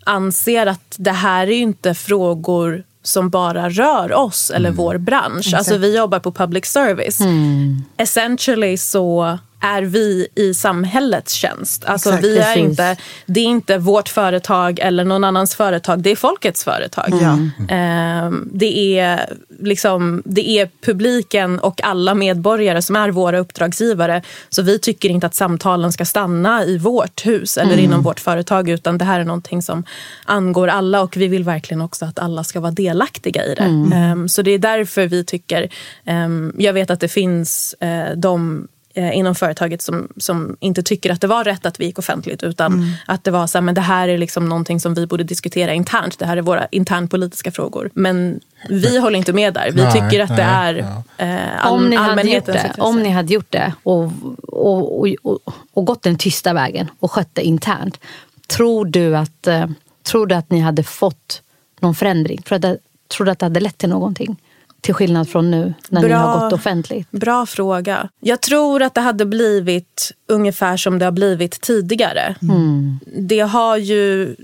anser 0.09 0.67
att 0.67 0.97
det 0.99 1.11
här 1.11 1.47
är 1.47 1.51
inte 1.51 1.95
frågor 1.95 2.85
som 3.03 3.31
bara 3.31 3.69
rör 3.69 4.13
oss 4.13 4.51
eller 4.51 4.69
mm. 4.69 4.77
vår 4.77 4.99
bransch. 4.99 5.55
Alltså 5.55 5.77
vi 5.77 5.97
jobbar 5.97 6.19
på 6.19 6.33
public 6.33 6.65
service. 6.65 7.21
Mm. 7.21 7.83
Essentially 7.97 8.77
så 8.77 9.39
är 9.61 9.83
vi 9.83 10.29
i 10.35 10.55
samhällets 10.55 11.33
tjänst. 11.33 11.85
Alltså 11.85 12.09
Exakt, 12.09 12.25
vi 12.25 12.39
är 12.39 12.57
inte, 12.57 12.97
det 13.27 13.41
är 13.41 13.45
inte 13.45 13.79
vårt 13.79 14.09
företag 14.09 14.79
eller 14.79 15.05
någon 15.05 15.25
annans 15.25 15.55
företag, 15.55 16.03
det 16.03 16.11
är 16.11 16.17
folkets 16.17 16.65
företag. 16.65 17.13
Mm. 17.13 17.51
Mm. 17.69 18.49
Det, 18.53 18.99
är 18.99 19.37
liksom, 19.61 20.23
det 20.25 20.49
är 20.49 20.71
publiken 20.83 21.59
och 21.59 21.85
alla 21.85 22.15
medborgare 22.15 22.83
som 22.83 22.97
är 22.97 23.11
våra 23.11 23.39
uppdragsgivare. 23.39 24.23
Så 24.49 24.63
vi 24.63 24.79
tycker 24.79 25.09
inte 25.09 25.27
att 25.27 25.35
samtalen 25.35 25.93
ska 25.93 26.05
stanna 26.05 26.65
i 26.65 26.79
vårt 26.79 27.27
hus 27.27 27.57
eller 27.57 27.73
mm. 27.73 27.85
inom 27.85 28.03
vårt 28.03 28.21
företag 28.21 28.69
utan 28.69 28.99
det 28.99 29.05
här 29.05 29.21
är 29.21 29.25
någonting 29.25 29.63
som 29.63 29.85
angår 30.25 30.69
alla 30.69 31.03
och 31.03 31.17
vi 31.17 31.29
vill 31.29 31.45
verkligen 31.45 31.81
också 31.81 32.05
att 32.05 32.19
alla 32.19 32.45
ska 32.45 32.61
vara 32.61 32.73
delaktiga 32.73 33.45
i 33.45 33.55
det. 33.55 33.63
Mm. 33.63 34.13
Um, 34.13 34.29
så 34.29 34.43
det 34.43 34.51
är 34.51 34.59
därför 34.59 35.07
vi 35.07 35.25
tycker, 35.25 35.69
um, 36.07 36.55
jag 36.59 36.73
vet 36.73 36.91
att 36.91 37.01
det 37.01 37.09
finns 37.09 37.75
uh, 37.85 38.17
de 38.17 38.59
eh, 38.61 38.78
inom 38.99 39.35
företaget 39.35 39.83
som, 39.83 40.09
som 40.17 40.57
inte 40.61 40.83
tycker 40.83 41.13
att 41.13 41.21
det 41.21 41.27
var 41.27 41.45
rätt 41.45 41.67
att 41.67 41.81
vi 41.81 41.85
gick 41.85 41.99
offentligt 41.99 42.43
utan 42.43 42.73
mm. 42.73 42.91
att 43.07 43.25
det 43.25 43.31
var 43.31 43.47
så 43.47 43.59
här, 43.59 43.63
men 43.63 43.75
det 43.75 43.81
här 43.81 44.09
är 44.09 44.19
liksom 44.19 44.49
någonting 44.49 44.81
som 44.81 44.95
vi 44.95 45.07
borde 45.07 45.25
diskutera 45.25 45.75
internt. 45.75 46.19
Det 46.19 46.27
här 46.27 46.37
är 46.37 46.43
våra 46.43 46.67
internpolitiska 46.67 47.51
frågor. 47.51 47.91
Men 47.95 48.41
vi 48.69 48.99
håller 48.99 49.19
inte 49.19 49.33
med 49.33 49.55
där. 49.55 49.71
Vi 49.73 49.83
nej, 49.83 49.93
tycker 49.93 50.23
att 50.23 50.29
nej, 50.29 50.37
det 50.37 50.43
är 50.43 50.75
ja. 51.19 51.25
eh, 51.25 51.67
all, 51.67 51.73
om, 51.73 51.89
ni 51.91 51.97
hade 51.97 52.23
gjort 52.23 52.47
det, 52.47 52.75
om 52.79 53.03
ni 53.03 53.09
hade 53.09 53.35
gjort 53.35 53.53
det 53.53 53.73
och, 53.83 54.13
och, 54.43 55.01
och, 55.01 55.09
och, 55.23 55.39
och 55.73 55.85
gått 55.85 56.03
den 56.03 56.19
tysta 56.19 56.53
vägen 56.53 56.91
och 57.01 57.13
skött 57.13 57.31
det 57.33 57.43
internt. 57.43 58.01
Tror 58.47 58.85
du 58.85 59.17
att, 59.17 59.47
eh, 59.47 59.67
tror 60.03 60.27
du 60.27 60.35
att 60.35 60.51
ni 60.51 60.61
hade 60.61 60.83
fått 60.83 61.43
någon 61.81 61.95
förändring? 61.95 62.43
Tror 62.43 62.59
du, 62.59 62.79
tror 63.09 63.25
du 63.25 63.31
att 63.31 63.39
det 63.39 63.47
hade 63.47 63.61
lett 63.61 63.79
till 63.79 63.89
någonting? 63.89 64.37
Till 64.81 64.95
skillnad 64.95 65.29
från 65.29 65.51
nu 65.51 65.75
när 65.89 66.01
bra, 66.01 66.09
ni 66.09 66.15
har 66.15 66.41
gått 66.41 66.53
offentligt? 66.53 67.11
Bra 67.11 67.47
fråga. 67.47 68.09
Jag 68.21 68.43
tror 68.43 68.83
att 68.83 68.95
det 68.95 69.01
hade 69.01 69.27
blivit 69.27 70.13
ungefär 70.29 70.77
som 70.77 70.99
det 70.99 71.05
har 71.05 71.13
blivit 71.13 71.61
tidigare. 71.61 72.35
Mm. 72.43 72.99
Det 73.17 73.41
har 73.41 73.77
ju... 73.77 74.35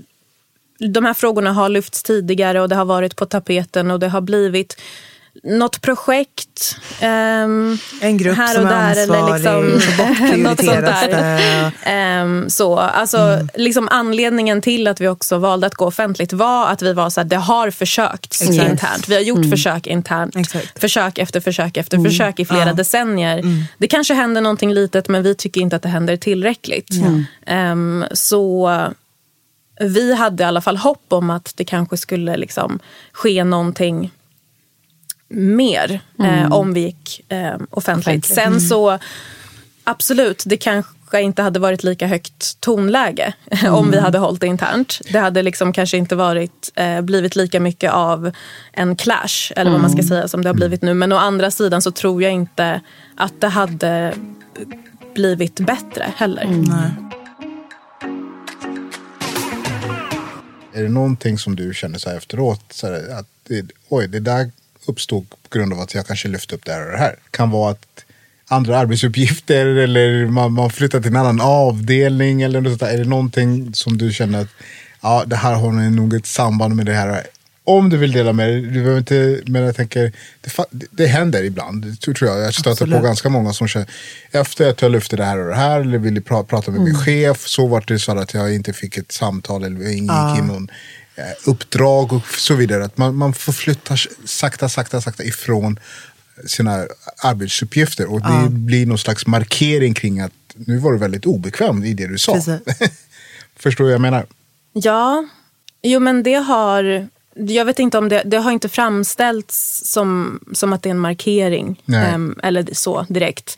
De 0.79 1.05
här 1.05 1.13
frågorna 1.13 1.53
har 1.53 1.69
lyfts 1.69 2.03
tidigare 2.03 2.61
och 2.61 2.69
det 2.69 2.75
har 2.75 2.85
varit 2.85 3.15
på 3.15 3.25
tapeten 3.25 3.91
och 3.91 3.99
det 3.99 4.07
har 4.07 4.21
blivit 4.21 4.81
något 5.43 5.81
projekt 5.81 6.77
um, 7.01 7.77
En 8.01 8.17
grupp 8.17 8.37
här 8.37 8.49
och 8.49 8.55
som 8.55 8.63
där, 8.63 8.71
är 8.71 9.01
ansvarig 9.01 9.45
eller 9.45 9.73
liksom, 9.73 10.43
något 10.43 10.65
sånt 10.65 10.85
där. 10.85 12.21
Um, 12.21 12.49
så, 12.49 12.79
alltså, 12.79 13.17
mm. 13.17 13.49
liksom 13.55 13.87
anledningen 13.91 14.61
till 14.61 14.87
att 14.87 15.01
vi 15.01 15.07
också 15.07 15.37
valde 15.37 15.67
att 15.67 15.75
gå 15.75 15.85
offentligt 15.85 16.33
var 16.33 16.67
att 16.67 16.81
vi 16.81 16.93
var 16.93 17.09
så 17.09 17.19
här, 17.19 17.25
det 17.25 17.35
har 17.35 17.71
försökts 17.71 18.41
Exakt. 18.41 18.69
internt. 18.69 19.09
Vi 19.09 19.15
har 19.15 19.21
gjort 19.21 19.37
mm. 19.37 19.51
försök 19.51 19.87
internt. 19.87 20.35
Exakt. 20.35 20.79
Försök 20.79 21.17
efter 21.17 21.39
försök 21.39 21.77
efter 21.77 21.97
mm. 21.97 22.11
försök 22.11 22.39
i 22.39 22.45
flera 22.45 22.67
ja. 22.67 22.73
decennier. 22.73 23.37
Mm. 23.37 23.63
Det 23.77 23.87
kanske 23.87 24.13
händer 24.13 24.41
någonting 24.41 24.73
litet 24.73 25.07
men 25.07 25.23
vi 25.23 25.35
tycker 25.35 25.61
inte 25.61 25.75
att 25.75 25.81
det 25.81 25.89
händer 25.89 26.17
tillräckligt. 26.17 26.89
Um, 27.47 28.05
så 28.11 28.71
vi 29.79 30.15
hade 30.15 30.43
i 30.43 30.45
alla 30.45 30.61
fall 30.61 30.77
hopp 30.77 31.05
om 31.07 31.29
att 31.29 31.53
det 31.55 31.63
kanske 31.63 31.97
skulle 31.97 32.37
liksom 32.37 32.79
ske 33.11 33.43
någonting 33.43 34.11
mer 35.29 36.01
eh, 36.19 36.25
mm. 36.25 36.45
eh, 36.45 36.51
om 36.51 36.73
vi 36.73 36.81
gick 36.81 37.21
eh, 37.29 37.55
offentligt. 37.69 38.25
Sen 38.25 38.47
mm. 38.47 38.59
så 38.59 38.99
absolut, 39.83 40.43
det 40.45 40.57
kanske 40.57 41.21
inte 41.21 41.41
hade 41.41 41.59
varit 41.59 41.83
lika 41.83 42.07
högt 42.07 42.61
tonläge 42.61 43.33
mm. 43.51 43.73
om 43.75 43.91
vi 43.91 43.99
hade 43.99 44.17
hållit 44.17 44.41
det 44.41 44.47
internt. 44.47 45.01
Det 45.11 45.19
hade 45.19 45.41
liksom 45.41 45.73
kanske 45.73 45.97
inte 45.97 46.15
varit, 46.15 46.71
eh, 46.75 47.01
blivit 47.01 47.35
lika 47.35 47.59
mycket 47.59 47.91
av 47.91 48.31
en 48.71 48.95
clash 48.95 49.51
eller 49.55 49.71
vad 49.71 49.81
man 49.81 49.89
ska 49.89 49.99
mm. 49.99 50.07
säga 50.07 50.27
som 50.27 50.43
det 50.43 50.49
har 50.49 50.53
blivit 50.53 50.81
nu. 50.81 50.93
Men 50.93 51.11
å 51.11 51.17
andra 51.17 51.51
sidan 51.51 51.81
så 51.81 51.91
tror 51.91 52.23
jag 52.23 52.31
inte 52.31 52.81
att 53.15 53.41
det 53.41 53.47
hade 53.47 54.13
blivit 55.15 55.59
bättre 55.59 56.13
heller. 56.15 56.43
Mm. 56.43 56.71
Är 60.73 60.83
det 60.83 60.89
någonting 60.89 61.37
som 61.37 61.55
du 61.55 61.73
känner 61.73 61.99
så 61.99 62.09
här 62.09 62.17
efteråt, 62.17 62.61
så 62.69 62.87
här, 62.87 63.19
att 63.19 63.27
det, 63.47 63.65
oj, 63.89 64.07
det 64.07 64.19
där 64.19 64.51
uppstod 64.85 65.29
på 65.29 65.57
grund 65.57 65.73
av 65.73 65.79
att 65.79 65.93
jag 65.93 66.07
kanske 66.07 66.27
lyfte 66.27 66.55
upp 66.55 66.65
det 66.65 66.71
här 66.71 66.85
och 66.85 66.91
det 66.91 66.97
här. 66.97 67.15
Kan 67.31 67.49
vara 67.49 67.71
att 67.71 68.05
andra 68.47 68.77
arbetsuppgifter 68.77 69.65
eller 69.65 70.25
man, 70.25 70.53
man 70.53 70.69
flyttar 70.69 71.01
till 71.01 71.11
en 71.11 71.17
annan 71.17 71.41
avdelning 71.41 72.41
eller 72.41 72.61
något 72.61 72.71
sånt 72.71 72.79
där. 72.79 72.93
Är 72.93 72.97
det 72.97 73.09
någonting 73.09 73.73
som 73.73 73.97
du 73.97 74.13
känner 74.13 74.41
att 74.41 74.49
ja, 75.01 75.23
det 75.27 75.35
här 75.35 75.53
har 75.53 75.71
nog 75.71 76.13
ett 76.13 76.25
samband 76.25 76.75
med 76.75 76.85
det 76.85 76.93
här. 76.93 77.23
Om 77.67 77.89
du 77.89 77.97
vill 77.97 78.11
dela 78.11 78.33
med 78.33 78.47
dig, 78.49 78.61
du 78.61 78.71
behöver 78.71 78.97
inte, 78.97 79.41
men 79.45 79.61
jag 79.61 79.75
tänker, 79.75 80.13
det, 80.41 80.51
det, 80.71 80.85
det 80.91 81.07
händer 81.07 81.43
ibland, 81.43 81.85
det 81.85 82.13
tror 82.13 82.29
jag. 82.29 82.39
Jag 82.39 82.53
stöter 82.53 82.71
Absolut. 82.71 82.95
på 82.95 83.05
ganska 83.05 83.29
många 83.29 83.53
som 83.53 83.67
känner, 83.67 83.87
efter 84.31 84.69
att 84.69 84.81
jag 84.81 84.91
lyfte 84.91 85.15
det 85.15 85.23
här 85.23 85.37
och 85.37 85.49
det 85.49 85.55
här, 85.55 85.81
eller 85.81 85.97
ville 85.97 86.21
pra, 86.21 86.43
prata 86.43 86.71
med 86.71 86.81
min 86.81 86.95
chef, 86.95 87.47
så 87.47 87.67
var 87.67 87.83
det 87.87 87.99
så 87.99 88.17
att 88.17 88.33
jag 88.33 88.55
inte 88.55 88.73
fick 88.73 88.97
ett 88.97 89.11
samtal 89.11 89.63
eller 89.63 89.91
ingick 89.91 90.39
i 90.39 90.41
någon 90.41 90.67
uppdrag 91.45 92.13
och 92.13 92.27
så 92.27 92.55
vidare. 92.55 92.85
Att 92.85 92.97
man, 92.97 93.15
man 93.15 93.33
förflyttar 93.33 94.01
sakta, 94.25 94.69
sakta, 94.69 95.01
sakta 95.01 95.23
ifrån 95.23 95.79
sina 96.45 96.87
arbetsuppgifter 97.23 98.11
och 98.13 98.21
det 98.21 98.49
blir 98.49 98.85
någon 98.85 98.97
slags 98.97 99.27
markering 99.27 99.93
kring 99.93 100.19
att 100.19 100.31
nu 100.55 100.77
var 100.77 100.91
du 100.91 100.97
väldigt 100.97 101.25
obekväm 101.25 101.83
i 101.83 101.93
det 101.93 102.07
du 102.07 102.17
sa. 102.17 102.35
Förstår 103.55 103.83
du 103.83 103.89
vad 103.89 103.93
jag 103.93 104.01
menar? 104.01 104.25
Ja, 104.73 105.27
jo 105.81 105.99
men 105.99 106.23
det 106.23 106.35
har... 106.35 107.07
Jag 107.37 107.65
vet 107.65 107.79
inte 107.79 107.97
om 107.97 108.09
det, 108.09 108.21
det 108.25 108.37
har 108.37 108.51
inte 108.51 108.69
framställts 108.69 109.81
som, 109.85 110.39
som 110.53 110.73
att 110.73 110.83
det 110.83 110.89
är 110.89 110.91
en 110.91 110.99
markering. 110.99 111.81
Ehm, 111.93 112.39
eller 112.43 112.69
så 112.73 113.05
direkt. 113.09 113.57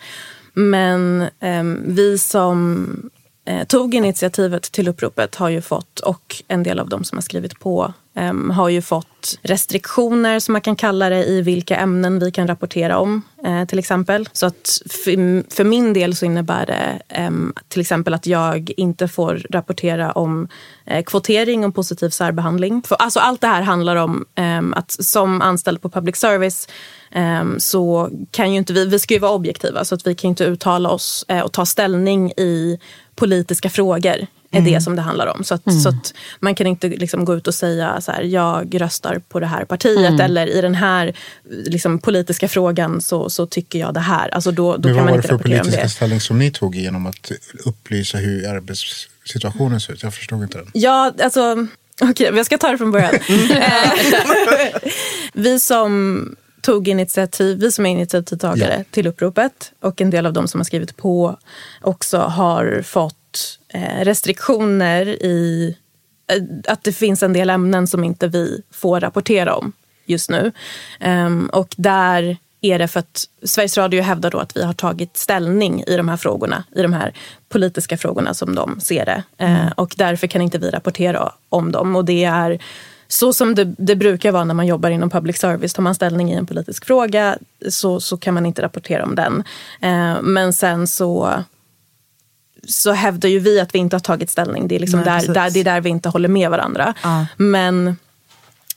Men 0.54 1.30
ehm, 1.40 1.84
vi 1.86 2.18
som 2.18 3.10
eh, 3.48 3.63
tog 3.63 3.96
initiativet 3.96 4.63
till 4.63 4.88
uppropet 4.88 5.36
har 5.36 5.50
ju 5.50 5.62
fått, 5.62 6.00
och 6.00 6.44
en 6.48 6.63
del 6.63 6.80
av 6.80 6.89
de 6.89 7.04
som 7.04 7.18
har 7.18 7.22
skrivit 7.22 7.60
på, 7.60 7.94
eh, 8.16 8.34
har 8.51 8.70
ju 8.70 8.82
fått 8.82 9.39
restriktioner 9.42 10.39
som 10.39 10.54
man 10.54 10.62
kan 10.62 10.75
kalla 10.75 11.10
det 11.10 11.25
i 11.25 11.42
vilka 11.42 11.75
ämnen 11.75 12.20
vi 12.20 12.32
kan 12.32 12.48
rapportera 12.48 12.98
om 12.98 13.22
eh, 13.46 13.66
till 13.66 13.80
exempel. 13.80 14.30
Så 14.34 14.46
att 14.46 14.82
för, 14.89 15.54
för 15.56 15.63
min 15.63 15.94
del 15.94 16.16
så 16.16 16.25
innebär 16.25 16.66
det 16.66 17.01
ehm, 17.10 17.54
till 17.68 17.82
exempel 17.82 18.13
att 18.13 18.25
jag 18.25 18.72
inte 18.77 19.08
får 19.08 19.46
rapportera 19.50 20.12
om 20.12 20.48
eh, 20.86 21.04
kvotering 21.04 21.66
och 21.66 21.75
positiv 21.75 22.10
särbehandling. 22.10 22.82
För, 22.82 22.96
alltså 22.96 23.20
allt 23.20 23.42
det 23.42 23.48
här 23.48 23.62
handlar 23.62 23.96
om 23.96 24.25
ehm, 24.36 24.74
att 24.74 24.92
som 24.92 25.42
anställd 25.42 25.82
på 25.82 25.89
public 25.89 26.16
service 26.16 26.68
ehm, 27.12 27.60
så 27.60 28.10
kan 28.32 28.51
ju 28.51 28.58
inte 28.58 28.74
vi, 28.74 28.86
vi 28.86 29.00
ska 29.00 29.13
ju 29.13 29.20
vara 29.20 29.32
objektiva 29.32 29.86
så 29.86 29.96
att 29.96 30.08
vi 30.08 30.16
kan 30.16 30.30
inte 30.30 30.44
uttala 30.44 30.89
oss 30.89 31.25
eh, 31.27 31.42
och 31.42 31.51
ta 31.51 31.66
ställning 31.66 32.32
i 32.32 32.80
politiska 33.18 33.70
frågor 33.70 34.28
är 34.52 34.62
det 34.62 34.82
som 34.82 34.96
det 34.96 35.02
handlar 35.02 35.28
om. 35.28 35.44
Så 35.44 35.56
att, 35.56 35.84
så 35.84 35.90
att 35.90 36.14
man 36.40 36.56
kan 36.56 36.68
inte 36.68 36.88
liksom 36.88 37.26
gå 37.26 37.36
ut 37.36 37.48
och 37.48 37.54
säga 37.54 38.02
så 38.02 38.12
här, 38.12 38.22
jag 38.22 38.82
röstar 38.82 39.22
på 39.30 39.40
det 39.40 39.46
här 39.46 39.66
partiet 39.66 40.20
eller 40.20 40.48
i 40.48 40.62
den 40.62 40.76
här 40.76 41.16
liksom, 41.48 42.00
politiska 42.00 42.48
frågan 42.48 43.02
så, 43.02 43.30
så 43.30 43.46
tycker 43.46 43.80
jag 43.80 43.94
det 43.94 44.00
här. 44.00 44.30
Alltså 44.30 44.52
då, 44.52 44.78
då 44.78 44.90
Men 44.90 44.96
kan 44.96 44.96
vad 44.96 44.96
man 44.96 45.06
var 45.06 45.12
det 45.12 45.16
inte 45.16 45.28
för 45.28 45.34
rapportera 45.34 45.54
om 45.56 45.60
politiska 45.60 45.84
det. 45.84 45.90
ställning 45.90 46.22
som 46.22 46.40
ni 46.40 46.52
tog 46.52 46.76
genom 46.76 47.06
att 47.08 47.32
upplysa 47.66 48.18
hur 48.18 48.48
arbetssituationen 48.48 49.82
ser 49.82 49.94
ut? 49.94 50.04
Jag 50.04 50.14
förstod 50.14 50.44
inte 50.44 50.58
den. 50.58 50.68
Ja, 50.74 51.14
alltså... 51.24 51.68
Okej, 52.02 52.32
jag 52.36 52.46
ska 52.46 52.58
ta 52.58 52.72
det 52.72 52.78
från 52.78 52.92
början. 52.92 53.16
Eh, 53.52 54.82
vi 55.34 55.60
som 55.60 56.36
tog 56.68 56.88
initiativ, 56.88 57.60
vi 57.60 57.72
som 57.72 57.86
är 57.86 57.90
initiativtagare 57.90 58.76
Ja. 58.78 58.84
till 58.92 59.08
uppropet 59.08 59.72
och 59.80 60.02
en 60.02 60.10
del 60.10 60.26
av 60.26 60.34
dem 60.34 60.48
som 60.48 60.60
har 60.60 60.66
skrivit 60.66 60.98
på 60.98 61.38
också 61.82 62.18
har 62.18 62.82
fått 62.86 63.60
eh, 63.74 64.06
restriktioner 64.06 65.08
i 65.08 65.76
eh, 66.32 66.44
att 66.74 66.84
det 66.84 66.92
finns 66.92 67.24
en 67.24 67.34
del 67.34 67.50
ämnen 67.50 67.88
som 67.88 68.04
inte 68.04 68.28
vi 68.28 68.62
får 68.72 69.00
rapportera 69.00 69.56
om 69.56 69.72
just 70.06 70.30
nu. 70.30 70.52
Ehm, 71.00 71.50
och 71.54 71.76
där 71.78 72.38
är 72.62 72.80
det 72.80 72.88
för 72.88 73.00
att 73.00 73.24
Sveriges 73.44 73.78
Radio 73.78 74.02
hävdar 74.02 74.32
då 74.32 74.38
att 74.38 74.58
vi 74.58 74.64
har 74.64 74.74
tagit 74.74 75.18
ställning 75.18 75.84
i 75.88 75.98
de 75.98 76.10
här 76.10 76.18
frågorna, 76.18 76.64
i 76.76 76.82
de 76.82 76.94
här 76.94 77.14
politiska 77.50 77.98
frågorna 77.98 78.34
som 78.34 78.56
de 78.56 78.80
ser 78.80 79.06
det. 79.06 79.24
Eh, 79.38 79.72
och 79.76 79.94
därför 79.98 80.28
kan 80.28 80.42
inte 80.42 80.58
vi 80.58 80.70
rapportera 80.70 81.32
om 81.50 81.72
dem. 81.72 81.96
Och 81.96 82.06
det 82.06 82.24
är 82.24 82.60
så 83.08 83.34
som 83.34 83.56
det, 83.56 83.64
det 83.78 83.96
brukar 83.96 84.32
vara 84.32 84.44
när 84.44 84.54
man 84.54 84.68
jobbar 84.68 84.90
inom 84.90 85.10
public 85.10 85.38
service. 85.38 85.74
Tar 85.74 85.84
man 85.84 85.96
ställning 85.96 86.32
i 86.32 86.36
en 86.36 86.46
politisk 86.46 86.86
fråga 86.86 87.38
så, 87.70 88.00
så 88.00 88.17
kan 88.17 88.34
man 88.34 88.46
inte 88.46 88.62
rapportera 88.62 89.04
om 89.04 89.15
den. 89.15 89.43
Eh, 89.82 90.22
men 90.22 90.54
sen 90.54 90.88
så 90.88 91.43
så 92.67 92.91
hävdar 92.91 93.30
ju 93.30 93.39
vi 93.39 93.60
att 93.60 93.76
vi 93.76 93.80
inte 93.80 93.96
har 93.96 94.02
tagit 94.02 94.30
ställning. 94.30 94.67
Det 94.67 94.76
är, 94.76 94.80
liksom 94.80 95.00
Nej, 95.00 95.28
där, 95.28 95.34
där, 95.34 95.50
det 95.50 95.60
är 95.60 95.63
där 95.63 95.82
vi 95.82 95.89
inte 95.89 96.10
håller 96.10 96.30
med 96.30 96.50
varandra. 96.50 96.93
Ja. 97.04 97.26
Men 97.38 97.96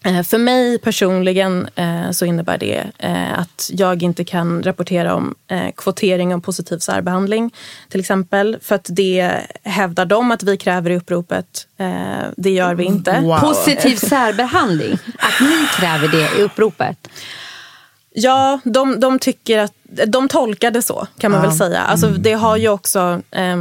för 0.02 0.38
mig 0.38 0.78
personligen 0.78 1.68
eh, 1.74 2.10
så 2.10 2.24
innebär 2.24 2.58
det 2.58 2.84
eh, 2.98 3.38
att 3.38 3.70
jag 3.72 4.02
inte 4.02 4.24
kan 4.24 4.62
rapportera 4.62 5.14
om 5.14 5.34
eh, 5.48 5.70
kvotering 5.76 6.34
och 6.34 6.44
positiv 6.44 6.78
särbehandling 6.78 7.54
till 7.88 8.00
exempel. 8.00 8.58
För 8.62 8.74
att 8.74 8.86
det 8.88 9.32
hävdar 9.62 10.04
de 10.06 10.30
att 10.30 10.42
vi 10.42 10.56
kräver 10.56 10.90
i 10.90 10.96
uppropet. 10.96 11.66
Eh, 11.78 12.26
det 12.36 12.50
gör 12.50 12.74
vi 12.74 12.84
inte. 12.84 13.20
Wow. 13.20 13.38
Positiv 13.38 13.96
särbehandling, 13.96 14.98
att 15.18 15.40
ni 15.40 15.66
kräver 15.76 16.08
det 16.08 16.38
i 16.38 16.42
uppropet. 16.42 17.08
Ja, 18.14 18.60
de, 18.64 19.00
de 19.00 19.18
tycker 19.18 19.58
att... 19.58 19.72
De 20.06 20.28
tolkar 20.28 20.70
det 20.70 20.82
så, 20.82 21.06
kan 21.18 21.30
man 21.30 21.40
Ja. 21.42 21.48
väl 21.48 21.56
säga. 21.58 21.80
Alltså, 21.80 22.06
Det 22.08 22.32
har 22.32 22.56
ju 22.56 22.68
också... 22.68 23.22
eh, 23.30 23.56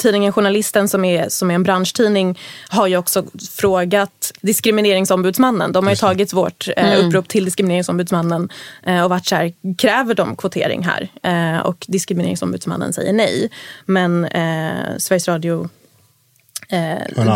tidningen 0.00 0.32
Journalisten, 0.32 0.88
som 0.88 1.04
är, 1.04 1.28
som 1.28 1.50
är 1.50 1.54
en 1.54 1.62
branschtidning 1.62 2.38
har 2.68 2.86
ju 2.86 2.96
också 2.96 3.24
frågat 3.50 4.32
Diskrimineringsombudsmannen. 4.40 5.72
De 5.72 5.84
har 5.84 5.90
ju 5.92 5.96
tagit 5.96 6.32
vårt 6.32 6.68
eh, 6.76 7.06
upprop 7.06 7.28
till 7.28 7.44
Diskrimineringsombudsmannen 7.44 8.48
eh, 8.86 9.02
och 9.04 9.10
varit 9.10 9.26
så 9.26 9.34
här, 9.36 9.52
kräver 9.78 10.14
de 10.14 10.36
kvotering 10.36 10.84
här? 10.84 11.08
Eh, 11.22 11.60
och 11.60 11.84
Diskrimineringsombudsmannen 11.88 12.92
säger 12.92 13.12
nej. 13.12 13.50
Men 13.86 14.24
eh, 14.24 14.96
Sveriges 14.98 15.28
Radio... 15.28 15.68
Eh, 16.68 16.78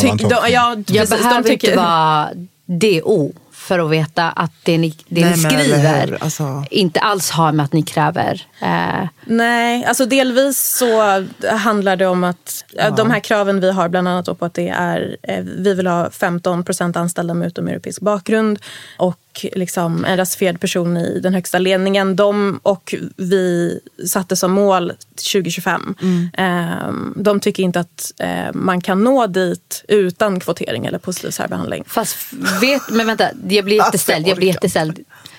tyck- 0.01 0.29
de, 0.29 0.29
ja, 0.31 0.49
Jag 0.49 0.87
precis, 0.87 1.11
de 1.11 1.17
behöver 1.17 1.43
tycker- 1.49 1.69
inte 1.69 1.81
vara 1.81 2.29
DO 2.67 3.33
för 3.65 3.79
att 3.79 3.91
veta 3.91 4.31
att 4.31 4.53
det 4.63 4.79
ni, 4.79 4.95
det 5.09 5.21
Nej, 5.21 5.31
ni 5.31 5.37
skriver? 5.37 6.19
Alltså- 6.21 6.65
inte 6.71 7.01
alls 7.01 7.31
har 7.31 7.53
med 7.53 7.65
att 7.65 7.73
ni 7.73 7.83
kräver. 7.83 8.47
Eh, 8.63 9.09
Nej, 9.25 9.85
alltså 9.85 10.07
delvis 10.07 10.77
så 10.79 11.25
handlar 11.57 11.97
det 11.97 12.07
om 12.07 12.25
att 12.25 12.65
ja. 12.73 12.91
de 12.91 13.11
här 13.11 13.21
kraven 13.21 13.61
vi 13.61 13.73
har 13.73 13.89
bland 13.89 14.09
annat 14.09 14.39
på 14.39 14.45
att 14.45 14.55
det 14.55 14.69
är, 14.69 15.17
eh, 15.23 15.45
vi 15.45 15.75
vill 15.75 15.87
ha 15.87 16.11
15 16.11 16.65
procent 16.65 16.97
anställda 16.97 17.35
med 17.35 17.47
utomeuropeisk 17.47 18.01
bakgrund 18.01 18.59
och 18.99 19.19
liksom 19.43 20.05
en 20.05 20.17
rasifierad 20.17 20.61
person 20.61 20.97
i 20.97 21.21
den 21.21 21.35
högsta 21.35 21.59
ledningen. 21.59 22.17
De 22.17 22.61
och 22.63 22.95
vi 23.17 23.81
satte 24.09 24.37
som 24.37 24.53
mål 24.53 24.93
2025. 25.33 25.95
Eh, 26.39 26.93
de 27.17 27.41
tycker 27.41 27.63
inte 27.63 27.81
att 27.81 28.13
eh, 28.19 28.53
man 28.55 28.81
kan 28.81 29.05
nå 29.05 29.27
dit 29.27 29.85
utan 29.89 30.41
kvotering 30.41 30.87
eller 30.87 30.99
positiv 30.99 31.31
särbehandling. 31.31 31.85
fast 31.87 32.17
vet, 32.61 32.83
men 32.91 33.07
vänta, 33.07 33.25
jag 33.49 33.65
blir 33.65 33.81
Alltså, 33.81 33.89
jätteställd. 33.93 34.29
jag 34.29 34.37
blir 34.37 34.47
jätteställd. 34.49 34.99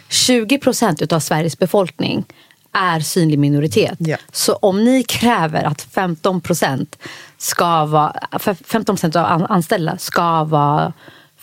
20 0.10 0.58
procent 0.58 1.12
av 1.14 1.20
Sveriges 1.20 1.60
befolkning 1.60 2.26
är 2.74 3.00
synlig 3.00 3.40
minoritet. 3.40 3.96
Ja. 4.00 4.18
Så 4.32 4.54
om 4.54 4.84
ni 4.84 5.04
kräver 5.04 5.64
att 5.64 5.82
15 5.82 6.42
procent 6.42 6.98
ska 7.38 7.86
vara, 7.86 8.16
för 8.40 8.54
15 8.54 8.96
procent 8.96 9.16
av 9.16 9.26
an- 9.26 9.46
anställda 9.46 9.98
ska 9.98 10.44
vara 10.44 10.94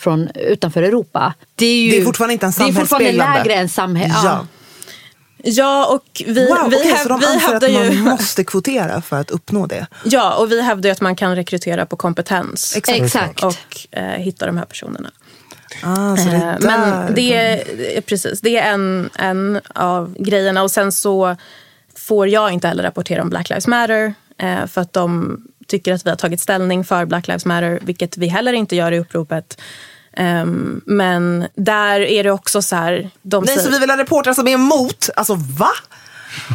från 0.03 0.31
utanför 0.35 0.83
Europa. 0.83 1.35
Det 1.55 1.67
är, 1.67 1.85
ju, 1.85 1.91
Det 1.91 1.99
är 1.99 2.05
fortfarande 2.05 2.33
inte 2.33 2.47
en 2.47 2.53
Det 2.59 2.65
är 2.65 2.73
fortfarande 2.73 3.13
lägre 3.13 3.55
än 3.55 3.69
samhället. 3.69 4.17
Ja. 4.25 4.47
Ja, 5.45 5.87
och 5.87 6.23
vi, 6.27 6.49
Wow, 6.49 6.71
vi, 6.71 6.77
okej, 6.77 6.93
häv- 6.93 7.03
så 7.03 7.09
de 7.09 7.21
vi 7.21 7.27
hävdar 7.27 7.69
att 7.69 7.75
man 7.75 7.93
ju... 7.93 8.03
måste 8.03 8.45
kvotera 8.45 9.03
för 9.03 9.21
att 9.21 9.31
uppnå 9.31 9.67
det? 9.67 9.87
Ja, 10.05 10.35
och 10.35 10.53
vi 10.53 10.63
hävdar 10.63 10.89
ju 10.89 10.93
att 10.93 11.01
man 11.01 11.17
kan 11.17 11.37
rekrytera 11.37 11.87
på 11.87 11.97
kompetens. 11.97 12.77
Exakt. 12.77 12.99
Exakt. 13.01 13.45
och 13.45 13.57
eh, 13.91 14.05
hitta 14.05 14.47
de 14.47 14.57
här 14.57 14.65
personerna. 14.65 15.11
Ah, 15.83 16.17
så 16.17 16.29
det 16.29 16.37
Eh, 16.37 16.55
Men 16.61 17.15
det 17.15 17.35
är, 17.35 18.01
precis, 18.01 18.41
det 18.41 18.59
är 18.59 18.73
en, 18.73 19.11
en 19.15 19.61
av 19.75 20.15
grejerna. 20.19 20.63
Och 20.63 20.71
sen 20.71 20.93
så 20.93 21.37
får 21.97 22.29
jag 22.29 22.53
inte 22.53 22.69
heller 22.69 22.83
rapportera 22.83 23.23
om 23.23 23.31
Black 23.31 23.49
Lives 23.49 23.67
Matter 23.67 24.15
eh, 24.39 24.67
för 24.67 24.81
att 24.81 24.93
de 24.93 25.43
tycker 25.73 25.93
att 25.93 26.07
vi 26.07 26.11
har 26.11 26.17
tagit 26.17 26.41
ställning 26.41 26.85
för 26.85 27.05
Black 27.05 27.29
Lives 27.29 27.45
Matter, 27.45 27.79
vilket 27.83 28.17
vi 28.17 28.27
heller 28.27 28.53
inte 28.53 28.77
gör 28.77 28.93
i 28.93 28.99
uppropet. 28.99 29.61
Ehm, 30.13 30.81
men 30.87 31.47
där 31.55 32.01
är 32.01 32.25
det 32.25 32.31
också 32.31 32.63
så 32.63 32.77
här... 32.77 33.11
De 33.23 33.45
Nej, 33.45 33.55
säger- 33.55 33.67
så 33.67 33.73
vi 33.73 33.79
vill 33.79 33.91
ha 33.91 33.97
reportrar 33.97 34.35
som 34.35 34.49
är 34.49 34.53
emot? 34.53 35.11
Alltså 35.17 35.35
va? 35.35 35.71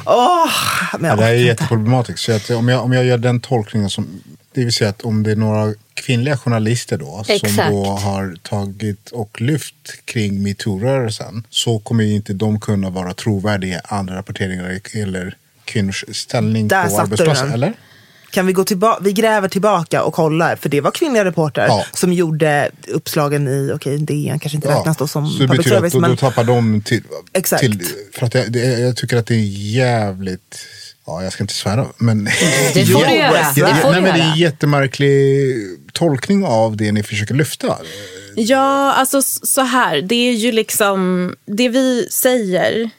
Åh, 0.05 0.51
men 0.99 1.09
Ja, 1.09 1.15
det 1.15 1.23
här 1.23 1.31
är 1.31 1.35
jätteproblematiskt. 1.35 2.19
Så 2.19 2.31
att 2.31 2.49
om, 2.49 2.67
jag, 2.67 2.83
om 2.83 2.93
jag 2.93 3.05
gör 3.05 3.17
den 3.17 3.39
tolkningen, 3.39 3.89
som, 3.89 4.07
det 4.53 4.63
vill 4.63 4.73
säga 4.73 4.89
att 4.89 5.01
om 5.01 5.23
det 5.23 5.31
är 5.31 5.35
några 5.35 5.73
kvinnliga 5.93 6.37
journalister 6.37 6.97
då 6.97 7.23
som 7.25 7.35
Exakt. 7.35 7.71
då 7.71 7.85
har 7.85 8.37
tagit 8.41 9.09
och 9.11 9.41
lyft 9.41 10.05
kring 10.05 10.43
metoo-rörelsen 10.43 11.43
så 11.49 11.79
kommer 11.79 12.03
ju 12.03 12.13
inte 12.15 12.33
de 12.33 12.59
kunna 12.59 12.89
vara 12.89 13.13
trovärdiga 13.13 13.77
i 13.77 13.81
andra 13.83 14.15
rapporteringar 14.15 14.79
eller 14.93 15.35
kvinnors 15.65 16.05
ställning 16.11 16.67
Där 16.67 16.87
på 16.87 16.99
arbetsplatsen. 16.99 17.51
Eller? 17.51 17.73
Kan 18.31 18.45
vi 18.47 18.53
gå 18.53 18.63
tillbaka, 18.63 18.99
vi 19.03 19.13
gräver 19.13 19.47
tillbaka 19.47 20.03
och 20.03 20.13
kollar. 20.13 20.55
För 20.55 20.69
det 20.69 20.81
var 20.81 20.91
kvinnliga 20.91 21.25
reportrar 21.25 21.67
Ja. 21.67 21.85
som 21.93 22.13
gjorde 22.13 22.71
uppslagen 22.87 23.47
i, 23.47 23.71
okej 23.75 23.97
DN 23.97 24.39
kanske 24.39 24.55
inte 24.55 24.69
räknas 24.69 24.97
då 24.97 25.07
som 25.07 25.27
så 25.27 25.33
det 25.39 25.47
public 25.47 25.57
betyder 25.57 25.75
service. 25.77 25.87
att 25.87 25.93
då, 25.93 25.99
men, 25.99 26.09
då 26.09 26.15
tappar 26.17 26.43
de 26.43 26.81
till... 26.81 27.03
Exakt. 27.33 27.61
till 27.61 27.83
för 28.13 28.25
att 28.25 28.33
jag, 28.33 28.51
det, 28.51 28.79
jag 28.79 28.95
tycker 28.95 29.17
att 29.17 29.27
det 29.27 29.35
är 29.35 29.73
jävligt... 29.75 30.57
Ja, 31.05 31.23
jag 31.23 31.33
ska 31.33 31.43
inte 31.43 31.53
svära, 31.53 31.85
men... 31.97 32.23
Det 32.73 32.85
får 32.85 33.05
du 33.05 33.15
göra. 33.15 33.33
Ja, 33.33 33.51
Det 33.55 33.61
ja, 33.61 33.75
får 33.75 33.91
nej, 33.91 34.01
men 34.01 34.13
det 34.13 34.19
är 34.21 34.31
en 34.31 34.37
jättemärklig 34.37 35.55
tolkning 35.93 36.45
av 36.45 36.77
det 36.77 36.91
ni 36.91 37.03
försöker 37.03 37.33
lyfta. 37.35 37.77
Ja, 38.35 38.93
alltså 38.93 39.21
så 39.21 39.61
här. 39.61 40.01
Det 40.01 40.15
är 40.15 40.33
ju 40.33 40.51
liksom... 40.51 41.33
Det 41.45 41.69
vi 41.69 42.07
säger 42.11 42.89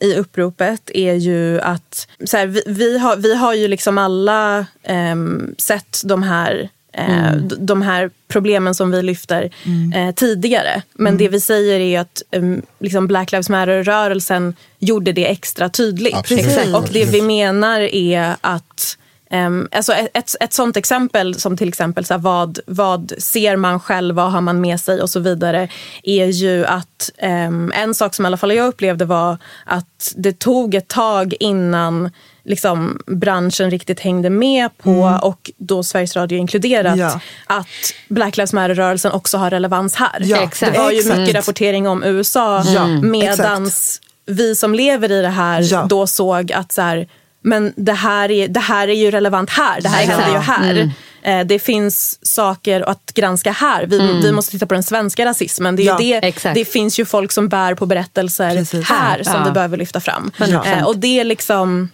i 0.00 0.14
uppropet 0.18 0.90
är 0.94 1.14
ju 1.14 1.60
att 1.60 2.08
så 2.24 2.36
här, 2.36 2.46
vi, 2.46 2.62
vi, 2.66 2.98
har, 2.98 3.16
vi 3.16 3.34
har 3.36 3.54
ju 3.54 3.68
liksom 3.68 3.98
alla 3.98 4.66
ehm, 4.82 5.54
sett 5.58 6.00
de 6.04 6.22
här 6.22 6.68
eh, 6.92 7.32
d- 7.36 7.56
de 7.58 7.82
här 7.82 8.10
problemen 8.28 8.74
som 8.74 8.90
vi 8.90 9.02
lyfter 9.02 9.50
eh, 9.94 10.14
tidigare. 10.14 10.82
Men 10.94 11.16
det 11.16 11.28
vi 11.28 11.40
säger 11.40 11.80
är 11.80 12.00
att 12.00 12.22
um, 12.32 12.62
liksom 12.80 13.06
Black 13.06 13.32
Lives 13.32 13.48
Matter-rörelsen 13.48 14.54
gjorde 14.78 15.12
det 15.12 15.26
extra 15.30 15.68
tydligt. 15.68 16.14
Absolut. 16.14 16.74
Och 16.74 16.88
det 16.92 17.04
vi 17.04 17.22
menar 17.22 17.80
är 17.80 18.34
att 18.40 18.98
Um, 19.34 19.68
alltså 19.72 19.92
ett, 19.92 20.34
ett, 20.40 20.52
sånt 20.52 20.76
exempel 20.76 21.34
som 21.34 21.56
till 21.56 21.68
exempel 21.68 22.04
så 22.04 22.14
här, 22.14 22.18
vad, 22.18 22.58
vad 22.66 23.12
ser 23.18 23.56
man 23.56 23.80
själv, 23.80 24.14
vad 24.14 24.32
har 24.32 24.40
man 24.40 24.60
med 24.60 24.80
sig 24.80 25.02
och 25.02 25.10
så 25.10 25.20
vidare 25.20 25.68
är 26.02 26.26
ju 26.26 26.66
att 26.66 27.10
um, 27.22 27.72
en 27.74 27.94
sak 27.94 28.14
som 28.14 28.24
i 28.24 28.26
alla 28.26 28.36
fall 28.36 28.54
jag 28.54 28.66
upplevde 28.66 29.04
var 29.04 29.38
att 29.66 30.12
det 30.16 30.38
tog 30.38 30.74
ett 30.74 30.88
tag 30.88 31.34
innan 31.40 32.10
liksom, 32.44 33.00
branschen 33.06 33.70
riktigt 33.70 34.00
hängde 34.00 34.30
med 34.30 34.78
på 34.78 35.18
och 35.22 35.50
då 35.56 35.82
Sveriges 35.82 36.16
Radio 36.16 36.38
inkluderat 36.38 36.98
Ja. 36.98 37.20
att 37.46 37.66
Black 38.08 38.36
Lives 38.36 38.52
Matter-rörelsen 38.52 39.12
också 39.12 39.38
har 39.38 39.50
relevans 39.50 39.94
här. 39.94 40.20
Ja, 40.20 40.42
Exakt. 40.42 40.72
Det 40.72 40.78
var 40.78 40.90
ju 40.90 40.98
exakt. 40.98 41.18
mycket 41.18 41.34
rapportering 41.34 41.88
om 41.88 42.04
USA 42.04 42.64
Ja, 42.66 42.86
medans 42.86 44.00
vi 44.26 44.54
som 44.54 44.74
lever 44.74 45.12
i 45.12 45.22
det 45.22 45.28
här 45.28 45.60
Ja. 45.72 45.86
då 45.88 46.06
såg 46.06 46.52
att 46.52 46.72
så 46.72 46.82
här, 46.82 47.08
men 47.44 47.72
det 47.76 47.92
här, 47.92 48.30
är, 48.30 48.48
det 48.48 48.60
här 48.60 48.88
är 48.88 48.92
ju 48.94 49.10
relevant 49.10 49.50
här. 49.50 49.80
Det 49.80 49.88
här 49.88 50.02
Ja. 50.02 50.08
händer 50.08 50.32
ju 50.32 50.38
här. 50.38 50.90
Eh, 51.22 51.46
Det 51.46 51.58
finns 51.58 52.18
saker 52.26 52.80
att 52.80 53.12
granska 53.14 53.52
här. 53.52 53.86
Vi, 53.86 53.98
vi 54.22 54.32
måste 54.32 54.50
titta 54.52 54.66
på 54.66 54.74
den 54.74 54.82
svenska 54.82 55.24
rasismen. 55.24 55.76
Det, 55.76 55.82
är 55.82 55.86
Ja, 55.86 55.96
det, 55.98 56.14
exakt. 56.14 56.54
det 56.54 56.64
finns 56.64 56.98
ju 57.00 57.04
folk 57.04 57.32
som 57.32 57.48
bär 57.48 57.74
på 57.74 57.86
berättelser 57.86 58.56
Precis. 58.56 58.84
här 58.88 59.22
som 59.22 59.32
Ja. 59.34 59.44
vi 59.44 59.50
behöver 59.50 59.76
lyfta 59.76 60.00
fram. 60.00 60.30
Eh, 60.64 60.84
Och 60.86 60.98
det 60.98 61.20
är 61.20 61.24
liksom 61.24 61.88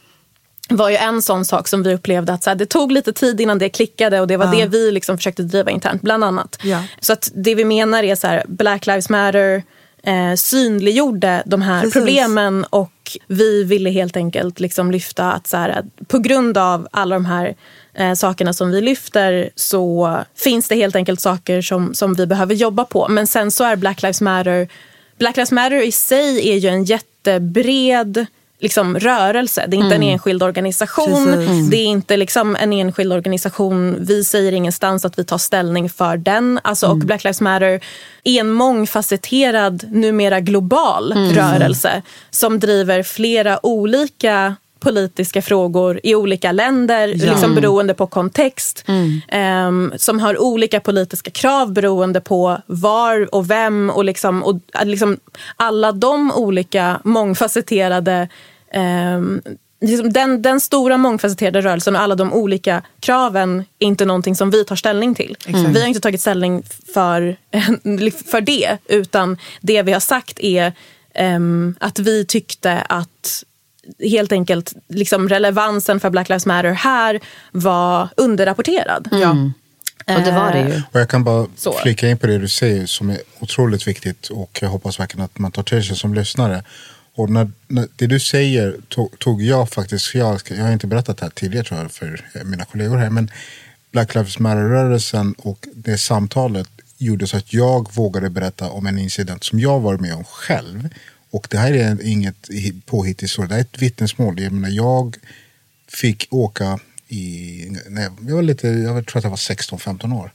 var 0.73 0.89
ju 0.91 0.97
en 0.97 1.23
sån 1.23 1.45
sak 1.45 1.69
som 1.69 1.83
vi 1.83 1.95
upplevde 1.95 2.33
att 2.33 2.43
så 2.45 2.51
här, 2.51 2.55
det 2.55 2.67
tog 2.67 2.93
lite 2.93 3.13
tid 3.13 3.41
innan 3.41 3.59
det 3.59 3.69
klickade 3.69 4.21
och 4.21 4.27
det 4.27 4.37
var 4.37 4.45
Ja. 4.47 4.53
det 4.53 4.67
vi 4.67 4.91
liksom 4.93 5.17
försökte 5.19 5.43
driva 5.43 5.71
internt 5.71 6.03
bland 6.03 6.25
annat. 6.25 6.59
Ja. 6.63 6.83
Så 7.01 7.13
att 7.13 7.31
det 7.35 7.55
vi 7.55 7.65
menar 7.65 8.03
är 8.03 8.15
så 8.15 8.27
här, 8.27 8.45
Black 8.49 8.87
Lives 8.87 9.09
Matter 9.09 9.63
eh, 10.03 10.35
synliggjorde 10.37 11.43
de 11.47 11.63
här 11.63 11.81
Precis. 11.81 11.95
problemen 11.95 12.65
och 12.65 12.93
vi 13.27 13.65
ville 13.65 13.91
helt 13.91 14.17
enkelt 14.17 14.61
liksom 14.61 14.91
lyfta 14.91 15.33
att 15.33 15.47
så 15.47 15.57
här, 15.57 15.69
att 15.69 16.09
på 16.09 16.19
grund 16.19 16.59
av 16.59 16.89
alla 16.91 17.17
de 17.17 17.25
här 17.25 17.55
eh, 17.95 18.15
sakerna 18.15 18.53
som 18.53 18.71
vi 18.71 18.81
lyfter 18.81 19.51
så 19.55 20.19
finns 20.37 20.69
det 20.69 20.75
helt 20.75 20.97
enkelt 20.97 21.21
saker 21.21 21.63
som, 21.63 21.95
som 21.95 22.15
vi 22.15 22.27
behöver 22.27 22.55
jobba 22.55 22.85
på. 22.85 23.07
Men 23.09 23.27
sen 23.27 23.51
så 23.51 23.65
är 23.65 23.77
Black 23.77 24.03
Lives 24.03 24.21
Matter 24.21 24.69
Black 25.21 25.37
Lives 25.37 25.53
Matter 25.53 25.83
i 25.83 25.93
sig 25.93 26.51
är 26.51 26.57
ju 26.57 26.69
en 26.69 26.85
jättebred 26.85 28.27
liksom, 28.61 28.99
rörelse. 28.99 29.65
Det 29.69 29.77
är 29.77 29.79
inte 29.79 29.95
en 29.95 30.03
enskild 30.03 30.43
organisation. 30.43 31.25
Precis. 31.25 31.71
Det 31.71 31.77
är 31.77 31.87
inte 31.87 32.17
liksom 32.17 32.57
en 32.57 32.73
enskild 32.73 33.13
organisation. 33.13 33.97
Vi 34.01 34.25
säger 34.25 34.53
ingenstans 34.53 35.05
att 35.05 35.19
vi 35.19 35.25
tar 35.25 35.39
ställning 35.39 35.91
för 35.91 36.17
den. 36.17 36.61
Alltså, 36.65 36.87
Och 36.87 36.99
Black 36.99 37.25
Lives 37.25 37.41
Matter 37.41 37.81
är 38.25 38.41
en 38.41 38.51
mångfacetterad, 38.51 39.85
numera 39.91 40.41
global 40.41 41.13
rörelse 41.13 42.03
som 42.31 42.59
driver 42.61 43.03
flera 43.03 43.67
olika 43.67 44.57
politiska 44.81 45.43
frågor 45.43 46.01
i 46.03 46.15
olika 46.15 46.53
länder 46.53 47.07
liksom 47.07 47.55
beroende 47.55 47.95
på 47.95 48.07
kontext. 48.07 48.85
Ehm, 49.29 49.93
som 49.97 50.21
har 50.21 50.43
olika 50.43 50.81
politiska 50.81 51.31
krav 51.31 51.73
beroende 51.73 52.21
på 52.21 52.59
var 52.67 53.35
och 53.35 53.51
vem 53.51 53.91
och, 53.91 54.05
liksom, 54.05 54.43
och 54.43 54.61
liksom 54.85 55.17
alla 55.57 55.93
de 55.93 56.33
olika 56.33 57.01
mångfacetterade 57.05 58.29
den, 60.11 60.43
den 60.43 60.61
stora 60.61 60.97
mångfacetterade 60.97 61.61
rörelsen 61.61 61.97
och 61.97 62.03
alla 62.03 62.15
de 62.15 62.33
olika 62.33 62.83
kraven 63.01 63.65
är 63.79 63.87
inte 63.87 64.05
någonting 64.05 64.37
som 64.37 64.51
vi 64.51 64.65
tar 64.65 64.77
ställning 64.77 65.15
till. 65.15 65.37
Vi 65.47 65.81
har 65.81 65.89
inte 65.89 66.01
tagit 66.01 66.21
ställning 66.21 66.63
för, 66.95 67.37
för 68.31 68.41
det 68.41 68.79
utan 68.89 69.39
det 69.61 69.83
vi 69.83 69.93
har 69.93 70.01
sagt 70.01 70.41
är 70.41 70.73
ehm, 71.15 71.75
att 71.81 71.99
vi 71.99 72.25
tyckte 72.25 72.73
att 72.81 73.45
helt 74.01 74.33
enkelt 74.33 74.73
liksom 74.89 75.29
relevansen 75.29 76.01
för 76.01 76.11
Black 76.11 76.29
Lives 76.29 76.47
Matter 76.47 76.73
här 76.73 77.21
var 77.53 78.09
underrapporterad. 78.17 79.09
Ja. 79.13 79.37
Och 80.17 80.23
det 80.23 80.33
var 80.33 80.53
det 80.53 80.61
ju. 80.61 80.83
Och 80.93 81.01
jag 81.01 81.09
kan 81.09 81.25
bara 81.25 81.47
Så. 81.57 81.73
flika 81.73 82.09
in 82.09 82.19
på 82.19 82.27
det 82.27 82.39
du 82.39 82.49
säger 82.49 82.87
som 82.87 83.11
är 83.11 83.19
otroligt 83.41 83.87
viktigt 83.89 84.29
och 84.29 84.59
jag 84.63 84.69
hoppas 84.69 85.01
verkligen 85.01 85.25
att 85.25 85.39
man 85.39 85.53
tar 85.53 85.63
till 85.63 85.85
sig 85.85 85.97
som 85.97 86.15
lyssnare. 86.15 86.63
Och 87.15 87.31
när, 87.31 87.51
när 87.69 87.89
det 87.97 88.07
du 88.07 88.21
säger 88.21 88.77
tog, 88.89 89.19
tog 89.19 89.43
jag 89.43 89.71
faktiskt, 89.71 90.15
jag, 90.15 90.41
jag 90.49 90.65
har 90.65 90.73
inte 90.73 90.87
berättat 90.87 91.19
det 91.19 91.25
här 91.25 91.31
tidigare 91.31 91.65
tror 91.65 91.81
jag 91.81 91.93
för 91.93 92.45
mina 92.45 92.65
kollegor 92.65 92.97
här, 92.97 93.11
men 93.11 93.31
Black 93.93 94.15
Lives 94.15 94.39
Matter-rörelsen 94.39 95.35
och 95.39 95.67
det 95.75 95.99
samtalet 95.99 96.69
gjorde 96.99 97.27
så 97.27 97.37
att 97.37 97.53
jag 97.53 97.95
vågade 97.95 98.31
berätta 98.31 98.71
om 98.71 98.87
en 98.87 98.99
incident 98.99 99.45
som 99.45 99.61
jag 99.61 99.81
var 99.81 99.97
med 99.97 100.15
om 100.15 100.25
själv. 100.25 100.89
Och 101.31 101.47
det 101.51 101.59
här 101.59 101.73
är 101.73 102.07
inget 102.07 102.51
påhitt 102.87 103.23
historia, 103.23 103.49
det 103.49 103.55
här 103.55 103.61
är 103.61 103.65
ett 103.65 103.83
vittnesmål. 103.83 104.41
Jag, 104.41 104.53
menar, 104.53 104.69
jag 104.69 105.17
fick 105.89 106.27
åka 106.31 106.79
i, 107.09 107.67
nej, 107.89 108.09
jag, 108.27 108.35
var 108.35 108.43
lite, 108.43 108.69
jag 108.69 109.07
tror 109.07 109.19
att 109.19 109.25
jag 109.25 109.31
var 109.31 109.37
16-15 109.37 110.21
år. 110.21 110.33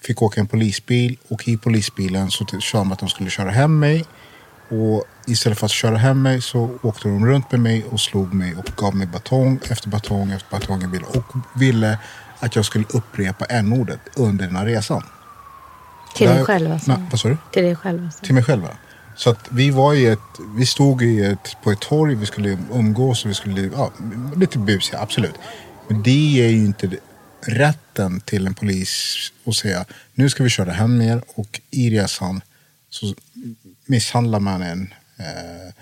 Fick 0.00 0.22
åka 0.22 0.40
i 0.40 0.42
en 0.42 0.46
polisbil 0.46 1.18
och 1.28 1.48
i 1.48 1.56
polisbilen 1.56 2.30
så 2.30 2.46
sa 2.62 2.78
de 2.78 2.92
att 2.92 2.98
de 2.98 3.08
skulle 3.08 3.30
köra 3.30 3.50
hem 3.50 3.78
mig. 3.78 4.04
Och 4.68 5.04
istället 5.26 5.58
för 5.58 5.66
att 5.66 5.72
köra 5.72 5.96
hem 5.96 6.22
mig 6.22 6.42
så 6.42 6.78
åkte 6.82 7.08
de 7.08 7.26
runt 7.26 7.52
med 7.52 7.60
mig 7.60 7.84
och 7.84 8.00
slog 8.00 8.34
mig 8.34 8.54
och 8.56 8.64
gav 8.76 8.96
mig 8.96 9.06
batong 9.06 9.60
efter 9.70 9.88
batong 9.88 10.30
efter 10.30 10.50
batong 10.50 10.82
i 10.82 10.86
bilen. 10.86 11.06
Och 11.08 11.36
ville 11.60 11.98
att 12.38 12.56
jag 12.56 12.64
skulle 12.64 12.84
upprepa 12.88 13.44
n-ordet 13.44 14.00
under 14.16 14.46
den 14.46 14.56
här 14.56 14.66
resan. 14.66 15.02
Till 16.14 16.28
dig 16.28 16.44
själv 16.44 16.72
alltså. 16.72 16.92
Nej, 16.92 17.06
vad 17.10 17.20
sa 17.20 17.28
du? 17.28 17.36
Till 17.52 17.62
dig 17.62 17.76
själv 17.76 18.04
alltså. 18.04 18.24
Till 18.24 18.34
mig 18.34 18.44
själva. 18.44 18.68
Så 19.16 19.30
att 19.30 19.48
vi 19.50 19.70
var 19.70 19.94
i 19.94 20.06
ett, 20.06 20.18
vi 20.56 20.66
stod 20.66 21.02
i 21.02 21.24
ett, 21.24 21.56
på 21.62 21.70
ett 21.70 21.80
torg, 21.80 22.14
vi 22.14 22.26
skulle 22.26 22.58
umgås 22.72 23.24
och 23.24 23.30
vi 23.30 23.34
skulle, 23.34 23.60
ja, 23.60 23.92
lite 24.36 24.58
busiga, 24.58 25.00
absolut. 25.00 25.34
Men 25.88 26.02
det 26.02 26.44
är 26.44 26.48
ju 26.48 26.64
inte 26.64 26.90
rätten 27.46 28.20
till 28.20 28.46
en 28.46 28.54
polis 28.54 29.16
att 29.44 29.54
säga, 29.54 29.84
nu 30.14 30.30
ska 30.30 30.42
vi 30.42 30.50
köra 30.50 30.72
hem 30.72 31.00
er 31.00 31.22
och 31.34 31.60
i 31.70 31.90
resan 31.90 32.40
så 32.90 33.14
misshandlar 33.86 34.40
man 34.40 34.62
en. 34.62 34.94
Eh, 35.22 35.72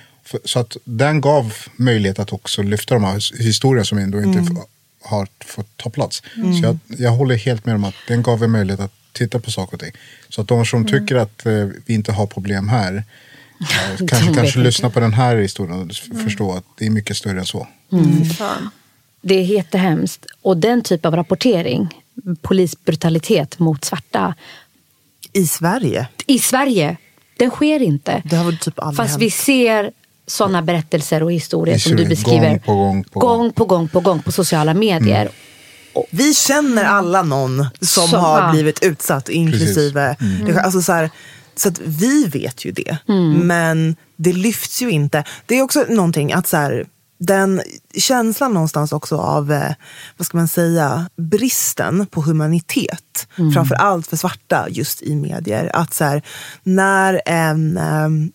så 0.45 0.59
att 0.59 0.77
den 0.85 1.21
gav 1.21 1.55
möjlighet 1.77 2.19
att 2.19 2.33
också 2.33 2.63
lyfta 2.63 2.95
de 2.95 3.05
här 3.05 3.43
historierna 3.43 3.85
som 3.85 3.99
ändå 3.99 4.23
inte 4.23 4.39
f- 4.39 4.65
har 5.03 5.29
fått 5.45 5.77
ta 5.77 5.91
plats. 5.91 6.23
Så 6.35 6.61
jag, 6.63 6.79
jag 6.87 7.11
håller 7.11 7.35
helt 7.37 7.67
med 7.67 7.75
om 7.75 7.85
att 7.85 7.95
den 8.09 8.23
gav 8.23 8.45
en 8.45 8.51
möjlighet 8.51 8.81
att 8.81 8.93
titta 9.13 9.39
på 9.41 9.51
saker 9.51 9.75
och 9.75 9.81
ting. 9.81 9.93
Så 10.29 10.41
att 10.41 10.49
de 10.49 10.67
som 10.67 10.87
tycker 10.87 11.17
att 11.17 11.47
eh, 11.47 11.53
vi 11.87 11.95
inte 11.95 12.13
har 12.13 12.27
problem 12.27 12.69
här 12.69 12.95
eh, 12.97 13.03
kanske, 13.99 14.09
kanske 14.27 14.41
inte. 14.43 14.59
lyssna 14.59 14.91
på 14.91 15.01
den 15.01 15.13
här 15.13 15.37
historien 15.37 15.81
och 15.81 15.87
f- 15.91 16.23
förstå 16.25 16.53
att 16.53 16.65
det 16.79 16.87
är 16.87 16.91
mycket 16.91 17.17
större 17.17 17.39
än 17.39 17.47
så. 17.47 17.67
Fan. 18.39 18.71
Det 19.23 19.35
är 19.35 19.43
jättehemskt. 19.45 20.27
Och 20.43 20.57
den 20.57 20.83
typ 20.83 21.07
av 21.07 21.17
rapportering, 21.17 21.89
polisbrutalitet 22.43 23.59
mot 23.59 23.85
svarta, 23.85 24.35
I 25.33 25.47
Sverige. 25.47 26.09
i 26.27 26.39
Sverige, 26.39 26.97
den 27.41 27.51
sker 27.51 27.83
inte. 27.83 28.23
Det 28.25 28.37
har 28.37 28.53
typ 28.53 28.79
aldrig 28.79 28.97
Fast 28.97 29.11
hänt. 29.11 29.23
vi 29.23 29.31
ser 29.31 29.91
sådana 30.27 30.63
berättelser 30.63 31.23
och 31.23 31.33
historier 31.33 31.79
som 31.79 31.97
du 31.97 32.05
beskriver 32.07 32.49
gång 32.51 32.59
på 32.61 32.75
gång 32.75 33.05
på 33.05 33.21
gång. 33.21 33.39
gång 33.39 33.53
på 33.53 33.65
gång 33.65 33.89
på 33.89 34.01
gång 34.01 34.23
på 34.23 34.33
sociala 34.33 34.75
medier. 34.75 35.29
Vi 36.11 36.35
känner 36.35 36.85
alla 36.85 37.23
någon 37.23 37.67
som 37.81 38.09
Som- 38.09 38.21
har 38.21 38.41
ja. 38.47 38.53
blivit 38.53 38.85
utsatt, 38.85 39.29
inklusive... 39.29 40.17
Det, 40.47 40.61
alltså 40.61 40.83
så, 40.83 40.93
här, 40.93 41.11
så 41.57 41.69
att 41.69 41.81
vi 41.85 42.25
vet 42.25 42.65
ju 42.65 42.73
det, 42.73 42.97
men 43.43 43.97
det 44.17 44.33
lyfts 44.33 44.83
ju 44.83 44.91
inte. 44.91 45.25
Det 45.47 45.59
är 45.59 45.63
också 45.63 45.85
någonting 45.89 46.33
att 46.33 46.47
så 46.47 46.57
här, 46.57 46.87
den 47.21 47.63
känslan 47.95 48.53
någonstans 48.53 48.93
också 48.93 49.17
av, 49.17 49.53
eh, 49.53 49.73
vad 50.17 50.27
ska 50.27 50.37
man 50.37 50.49
säga, 50.49 51.11
bristen 51.17 52.07
på 52.07 52.21
humanitet. 52.23 53.27
Framför 53.55 53.75
allt 53.75 54.07
för 54.07 54.17
svarta 54.17 54.67
just 54.69 55.03
i 55.03 55.15
medier. 55.15 55.71
Att 55.75 55.95
så 55.95 56.05
här, 56.05 56.23
när 56.63 57.23
en 57.27 57.79
um, 57.79 58.33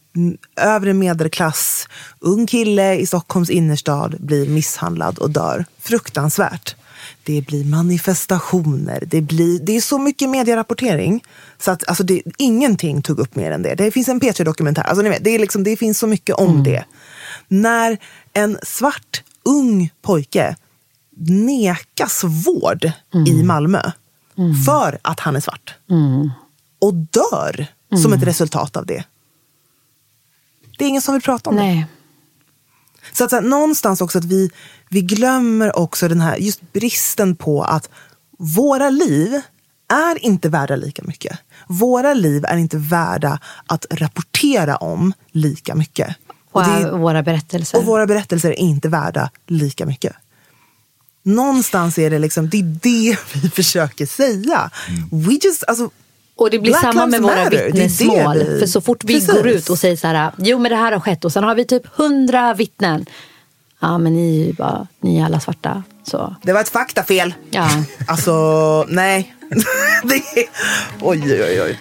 övre 0.55 0.93
medelklass, 0.93 1.87
ung 2.19 2.47
kille 2.47 2.95
i 2.95 3.05
Stockholms 3.05 3.49
innerstad 3.49 4.15
blir 4.19 4.49
misshandlad 4.49 5.17
och 5.17 5.29
dör. 5.29 5.65
Fruktansvärt. 5.79 6.75
det 7.23 7.41
blir 7.41 7.65
manifestationer, 7.65 9.03
det, 9.07 9.21
blir, 9.21 9.59
det 9.59 9.75
är 9.77 9.81
så 9.81 9.99
mycket 9.99 10.29
medierapportering. 10.29 11.23
Så 11.57 11.71
att 11.71 11.87
alltså 11.87 12.03
det, 12.03 12.21
ingenting 12.37 13.01
tog 13.01 13.19
upp 13.19 13.35
mer 13.35 13.51
än 13.51 13.61
det. 13.61 13.75
Det 13.75 13.91
finns 13.91 14.07
en 14.07 14.21
P3-dokumentär, 14.21 14.83
alltså 14.83 15.01
ni 15.01 15.09
vet, 15.09 15.23
det, 15.23 15.29
är 15.29 15.39
liksom, 15.39 15.63
det 15.63 15.77
finns 15.77 15.99
så 15.99 16.07
mycket 16.07 16.35
om 16.35 16.63
det. 16.63 16.83
När 17.47 17.97
en 18.34 18.58
svart 18.63 19.23
ung 19.43 19.89
pojke 20.01 20.55
nekas 21.27 22.23
vård 22.23 22.91
i 23.27 23.43
Malmö 23.43 23.91
för 24.65 24.99
att 25.01 25.19
han 25.19 25.36
är 25.36 25.39
svart. 25.39 25.75
Och 26.79 26.93
dör 26.93 27.67
som 28.01 28.13
ett 28.13 28.23
resultat 28.23 28.77
av 28.77 28.86
det. 28.86 29.03
Det 30.77 30.86
är 30.86 30.89
ingen 30.89 31.01
som 31.01 31.13
vill 31.13 31.21
prata 31.21 31.49
om 31.49 31.55
det. 31.55 31.62
Nej. 31.62 31.86
Så 33.13 33.23
att 33.23 33.29
så 33.29 33.36
här, 33.36 33.43
någonstans 33.43 34.01
också 34.01 34.17
att 34.17 34.25
vi, 34.25 34.51
vi 34.89 35.01
glömmer 35.01 35.77
också 35.77 36.08
den 36.08 36.21
här 36.21 36.38
just 36.38 36.73
bristen 36.73 37.36
på 37.36 37.63
att 37.63 37.89
våra 38.38 38.89
liv 38.89 39.41
är 39.88 40.25
inte 40.25 40.49
värda 40.49 40.75
lika 40.75 41.03
mycket. 41.03 41.39
Våra 41.67 42.13
liv 42.13 42.45
är 42.45 42.58
inte 42.58 42.77
värda 42.77 43.39
att 43.65 43.86
rapportera 43.89 44.75
om 44.75 45.13
lika 45.31 45.75
mycket. 45.75 46.15
Och, 46.55 46.61
Och, 46.61 46.67
det, 46.67 46.91
våra 46.91 47.23
berättelser. 47.23 47.77
och 47.77 47.85
våra 47.85 48.05
berättelser 48.07 48.49
är 48.49 48.59
inte 48.59 48.89
värda 48.89 49.29
lika 49.47 49.85
mycket. 49.85 50.13
Någonstans 51.23 51.97
är 51.97 52.09
det 52.09 52.19
liksom, 52.19 52.49
det 52.49 52.57
är 52.59 52.63
det 52.63 53.17
vi 53.41 53.49
försöker 53.49 54.05
säga. 54.05 54.69
We 55.11 55.33
just, 55.43 55.63
alltså, 55.67 55.89
Och 56.35 56.49
det 56.49 56.59
blir 56.59 56.71
Black 56.71 56.81
samma 56.81 57.05
med 57.05 57.21
våra 57.21 57.35
Matter. 57.35 57.49
Det 57.51 57.57
är 57.57 57.71
det 57.71 57.71
vittnesmål. 57.71 58.37
vi- 58.37 58.59
För 58.59 58.67
så 58.67 58.81
fort 58.81 59.03
vi 59.03 59.13
Precis. 59.13 59.31
går 59.33 59.47
ut 59.47 59.69
och 59.69 59.79
säger 59.79 59.95
så 59.97 60.07
här, 60.07 60.31
jo 60.37 60.59
men 60.59 60.71
det 60.71 60.77
här 60.77 60.91
har 60.91 60.99
skett 60.99 61.25
och 61.25 61.33
sen 61.33 61.43
har 61.43 61.55
vi 61.55 61.65
typ 61.65 61.83
hundra 61.95 62.53
vittnen. 62.53 63.05
Ja 63.79 63.97
men 63.97 64.13
ni 64.13 64.41
är 64.41 64.45
ju 64.45 64.53
bara, 64.53 64.87
ni 64.99 65.17
är 65.19 65.25
alla 65.25 65.39
svarta. 65.39 65.83
Så 66.03 66.35
det 66.43 66.53
var 66.53 66.61
ett 66.61 66.69
faktafel. 66.69 67.33
ja. 67.51 67.69
Alltså, 68.07 68.85
nej. 68.89 69.35
det 70.03 70.15
är, 70.15 70.45
oj, 71.01 71.21
oj, 71.43 71.61
oj, 71.61 71.79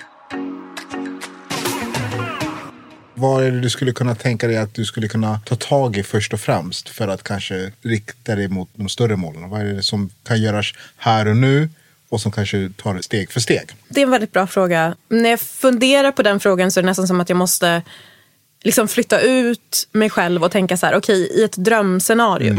Vad 3.15 3.45
är 3.45 3.51
det 3.51 3.61
du 3.61 3.71
skulle 3.71 3.93
kunna 3.93 4.15
tänka 4.15 4.47
dig 4.47 4.57
att 4.57 4.75
du 4.75 4.85
skulle 4.85 5.09
kunna 5.09 5.41
ta 5.45 5.57
tag 5.57 5.97
i 5.97 6.03
först 6.03 6.33
och 6.33 6.41
främst 6.41 6.89
för 6.89 7.09
att 7.09 7.23
kanske 7.23 7.73
rikta 7.83 8.35
dig 8.35 8.49
mot 8.49 8.69
de 8.75 8.89
större 8.89 9.17
målen? 9.17 9.51
Vad 9.51 9.61
är 9.61 9.65
det 9.65 9.83
som 9.83 10.11
kan 10.27 10.43
göras 10.43 10.73
här 10.97 11.29
och 11.29 11.37
nu 11.37 11.69
och 12.09 12.21
som 12.21 12.33
kanske 12.33 12.71
tar 12.77 12.99
steg 13.01 13.33
för 13.33 13.41
steg? 13.41 13.71
Det 13.89 14.01
är 14.01 14.05
en 14.05 14.11
väldigt 14.11 14.33
bra 14.33 14.47
fråga. 14.47 14.97
När 15.09 15.31
jag 15.31 15.41
funderar 15.41 16.13
på 16.13 16.23
den 16.23 16.41
frågan 16.41 16.71
så 16.73 16.81
är 16.81 16.83
det 16.83 16.87
nästan 16.87 17.09
som 17.09 17.21
att 17.21 17.29
jag 17.29 17.37
måste 17.37 17.83
liksom 18.63 18.89
flytta 18.89 19.21
ut 19.21 19.89
mig 19.93 20.11
själv 20.11 20.45
och 20.45 20.53
tänka 20.53 20.77
så 20.77 20.87
här, 20.87 20.97
okej, 20.97 21.29
i 21.41 21.45
ett 21.45 21.57
drömscenario. 21.57 22.57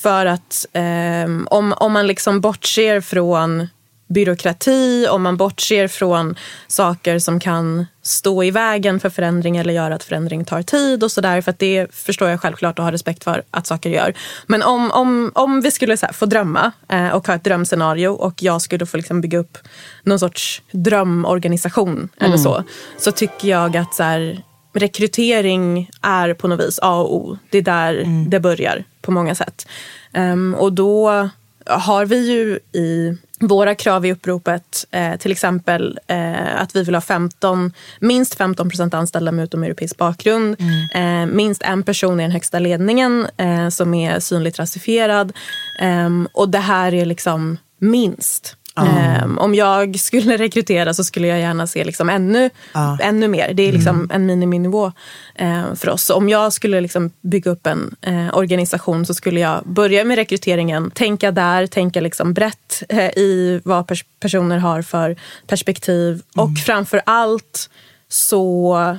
För 0.00 0.26
att 0.26 0.66
ehm, 0.72 1.48
om, 1.50 1.72
om 1.72 1.92
man 1.92 2.06
liksom 2.06 2.40
bortser 2.40 3.00
från 3.00 3.68
byråkrati, 4.06 5.06
om 5.10 5.22
man 5.22 5.36
bortser 5.36 5.88
från 5.88 6.34
saker 6.66 7.18
som 7.18 7.40
kan 7.40 7.86
stå 8.02 8.44
i 8.44 8.50
vägen 8.50 9.00
för 9.00 9.10
förändring 9.10 9.56
eller 9.56 9.74
göra 9.74 9.94
att 9.94 10.04
förändring 10.04 10.44
tar 10.44 10.62
tid 10.62 11.04
och 11.04 11.12
sådär. 11.12 11.40
För 11.40 11.50
att 11.50 11.58
det 11.58 11.94
förstår 11.94 12.28
jag 12.28 12.40
självklart 12.40 12.78
och 12.78 12.84
har 12.84 12.92
respekt 12.92 13.24
för 13.24 13.42
att 13.50 13.66
saker 13.66 13.90
gör. 13.90 14.14
Men 14.46 14.62
om, 14.62 14.90
om, 14.90 15.32
om 15.34 15.60
vi 15.60 15.70
skulle 15.70 15.96
så 15.96 16.06
få 16.12 16.26
drömma 16.26 16.72
eh, 16.88 17.08
och 17.08 17.26
ha 17.26 17.34
ett 17.34 17.44
drömscenario 17.44 18.08
och 18.08 18.42
jag 18.42 18.62
skulle 18.62 18.86
få 18.86 18.96
liksom 18.96 19.20
bygga 19.20 19.38
upp 19.38 19.58
någon 20.02 20.18
sorts 20.18 20.62
drömorganisation 20.70 22.08
eller 22.20 22.36
så. 22.36 22.64
Så 22.98 23.12
tycker 23.12 23.48
jag 23.48 23.76
att 23.76 23.94
så 23.94 24.02
här, 24.02 24.42
rekrytering 24.72 25.90
är 26.02 26.34
på 26.34 26.48
något 26.48 26.60
vis 26.60 26.78
A 26.82 26.96
och 26.96 27.16
O. 27.16 27.38
Det 27.50 27.58
är 27.58 27.62
där 27.62 28.04
det 28.28 28.40
börjar 28.40 28.84
på 29.00 29.10
många 29.10 29.34
sätt. 29.34 29.66
Ehm, 30.12 30.54
och 30.54 30.72
då 30.72 31.28
har 31.66 32.06
vi 32.06 32.32
ju 32.32 32.58
i 32.80 33.16
våra 33.46 33.74
krav 33.74 34.06
i 34.06 34.12
uppropet 34.12 34.86
eh, 34.90 35.16
till 35.16 35.32
exempel 35.32 35.98
eh, 36.06 36.60
att 36.62 36.76
vi 36.76 36.82
vill 36.82 36.94
ha 36.94 37.00
15, 37.00 37.72
minst 38.00 38.34
15 38.34 38.68
procent 38.68 38.94
anställda 38.94 39.32
med 39.32 39.44
utomeuropeisk 39.44 39.96
bakgrund. 39.96 40.56
Eh, 40.94 41.26
minst 41.26 41.62
en 41.62 41.82
person 41.82 42.20
i 42.20 42.22
den 42.22 42.32
högsta 42.32 42.58
ledningen 42.58 43.26
eh, 43.36 43.68
som 43.68 43.94
är 43.94 44.20
synligt 44.20 44.58
rasifierad. 44.58 45.32
Ehm, 45.80 46.28
och 46.32 46.48
det 46.48 46.58
här 46.58 46.94
är 46.94 47.04
liksom 47.04 47.56
minst. 47.78 48.56
Ehm, 48.76 49.38
om 49.38 49.54
jag 49.54 49.98
skulle 50.00 50.36
rekrytera 50.38 50.94
så 50.94 51.04
skulle 51.04 51.26
jag 51.28 51.40
gärna 51.40 51.66
se 51.66 51.84
liksom 51.84 52.08
ännu, 52.08 52.50
Ja. 52.72 52.98
ännu 53.02 53.28
mer. 53.28 53.54
Det 53.54 53.62
är 53.62 53.72
liksom 53.72 54.10
en 54.12 54.26
miniminivå 54.26 54.92
eh, 55.34 55.74
för 55.74 55.88
oss. 55.88 56.02
Så 56.04 56.14
om 56.14 56.28
jag 56.28 56.52
skulle 56.52 56.80
liksom 56.80 57.10
bygga 57.20 57.50
upp 57.50 57.66
en 57.66 57.96
eh, 58.00 58.36
organisation 58.36 59.06
så 59.06 59.14
skulle 59.14 59.40
jag 59.40 59.62
börja 59.66 60.04
med 60.04 60.16
rekryteringen. 60.16 60.90
Tänka 60.90 61.30
där, 61.30 61.66
tänka 61.66 62.00
liksom 62.00 62.34
brett 62.34 62.82
eh, 62.88 63.06
i 63.18 63.60
vad 63.64 63.86
pers- 63.86 64.04
personer 64.20 64.58
har 64.58 64.82
för 64.82 65.16
perspektiv. 65.46 66.22
Och 66.36 66.50
framför 66.66 67.02
allt 67.06 67.70
så 68.08 68.98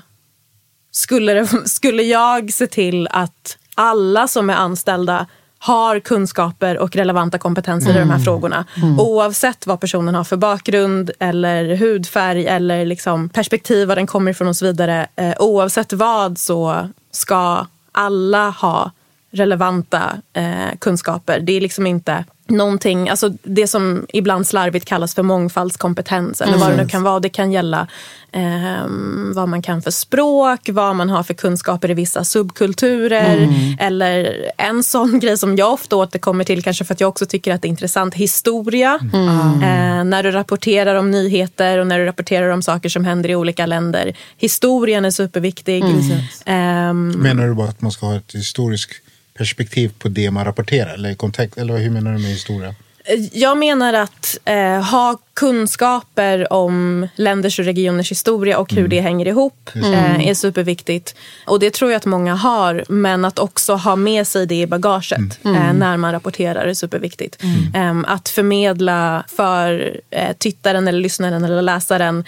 skulle, 0.91 1.33
det, 1.33 1.47
skulle 1.69 2.03
jag 2.03 2.53
se 2.53 2.67
till 2.67 3.07
att 3.11 3.57
alla 3.75 4.27
som 4.27 4.49
är 4.49 4.53
anställda 4.55 5.25
har 5.65 5.99
kunskaper 5.99 6.77
och 6.77 6.95
relevanta 6.95 7.37
kompetenser 7.37 7.95
i 7.95 7.99
de 7.99 8.09
här 8.09 8.19
frågorna. 8.19 8.65
Oavsett 8.99 9.67
vad 9.67 9.79
personen 9.79 10.15
har 10.15 10.23
för 10.23 10.37
bakgrund 10.37 11.11
eller 11.19 11.75
hudfärg 11.75 12.47
eller 12.47 12.85
liksom 12.85 13.29
perspektiv, 13.29 13.87
var 13.87 13.95
den 13.95 14.07
kommer 14.07 14.31
ifrån 14.31 14.47
och 14.47 14.55
så 14.55 14.65
vidare. 14.65 15.07
Eh, 15.15 15.33
oavsett 15.39 15.93
vad 15.93 16.37
så 16.37 16.89
ska 17.11 17.67
alla 17.91 18.49
ha 18.49 18.91
relevanta 19.35 20.21
eh, 20.33 20.77
kunskaper. 20.79 21.39
Det 21.39 21.53
är 21.53 21.61
liksom 21.61 21.87
inte 21.87 22.25
någonting, 22.47 23.09
alltså 23.09 23.29
det 23.43 23.67
som 23.67 24.05
ibland 24.09 24.47
slarvigt 24.47 24.85
kallas 24.85 25.15
för 25.15 25.23
mångfaldskompetens 25.23 26.41
eller 26.41 26.57
vad 26.57 26.69
det 26.71 26.77
nu 26.83 26.87
kan 26.87 27.03
vara. 27.03 27.19
Det 27.19 27.29
kan 27.29 27.51
gälla 27.51 27.87
ehm, 28.31 29.33
vad 29.35 29.49
man 29.49 29.61
kan 29.61 29.81
för 29.81 29.91
språk, 29.91 30.69
vad 30.71 30.95
man 30.95 31.09
har 31.09 31.23
för 31.23 31.33
kunskaper 31.33 31.91
i 31.91 31.93
vissa 31.93 32.23
subkulturer. 32.23 33.49
Eller 33.79 34.51
en 34.57 34.83
sån 34.83 35.19
grej 35.19 35.37
som 35.37 35.55
jag 35.55 35.73
ofta 35.73 35.95
återkommer 35.95 36.43
till, 36.43 36.63
kanske 36.63 36.85
för 36.85 36.93
att 36.93 37.01
jag 37.01 37.07
också 37.07 37.25
tycker 37.25 37.53
att 37.53 37.61
det 37.61 37.67
är 37.67 37.69
intressant, 37.69 38.13
historia. 38.13 38.99
Eh, 39.13 40.03
när 40.03 40.23
du 40.23 40.31
rapporterar 40.31 40.95
om 40.95 41.11
nyheter 41.11 41.77
och 41.77 41.87
när 41.87 41.99
du 41.99 42.05
rapporterar 42.05 42.49
om 42.49 42.61
saker 42.61 42.89
som 42.89 43.05
händer 43.05 43.29
i 43.29 43.35
olika 43.35 43.65
länder. 43.65 44.17
Historien 44.37 45.05
är 45.05 45.11
superviktig. 45.11 45.83
Ehm, 46.45 47.09
Menar 47.09 47.47
du 47.47 47.53
bara 47.53 47.69
att 47.69 47.81
man 47.81 47.91
ska 47.91 48.05
ha 48.05 48.15
ett 48.15 48.35
historiskt 48.35 48.91
perspektiv 49.37 49.91
på 49.99 50.07
det 50.07 50.31
man 50.31 50.45
rapporterar? 50.45 50.93
Eller, 50.93 51.09
i 51.09 51.15
kontext, 51.15 51.57
eller 51.57 51.77
hur 51.77 51.89
menar 51.89 52.13
du 52.13 52.19
med 52.19 52.31
historia? 52.31 52.75
Jag 53.31 53.57
menar 53.57 53.93
att 53.93 54.37
eh, 54.45 54.81
ha 54.81 55.17
kunskaper 55.33 56.53
om 56.53 57.07
länders 57.15 57.59
och 57.59 57.65
regioners 57.65 58.11
historia 58.11 58.57
och 58.57 58.73
hur 58.73 58.87
det 58.87 58.99
hänger 58.99 59.27
ihop 59.27 59.69
eh, 59.75 60.27
är 60.27 60.33
superviktigt. 60.33 61.15
Och 61.45 61.59
det 61.59 61.73
tror 61.73 61.91
jag 61.91 61.97
att 61.97 62.05
många 62.05 62.35
har. 62.35 62.83
Men 62.89 63.25
att 63.25 63.39
också 63.39 63.73
ha 63.73 63.95
med 63.95 64.27
sig 64.27 64.45
det 64.45 64.61
i 64.61 64.67
bagaget 64.67 65.39
eh, 65.45 65.73
när 65.73 65.97
man 65.97 66.11
rapporterar 66.11 66.65
är 66.65 66.73
superviktigt. 66.73 67.43
Eh, 67.75 68.01
att 68.07 68.29
förmedla 68.29 69.23
för 69.27 69.99
eh, 70.09 70.35
tittaren, 70.37 70.87
eller 70.87 70.99
lyssnaren 70.99 71.43
eller 71.43 71.61
läsaren. 71.61 72.23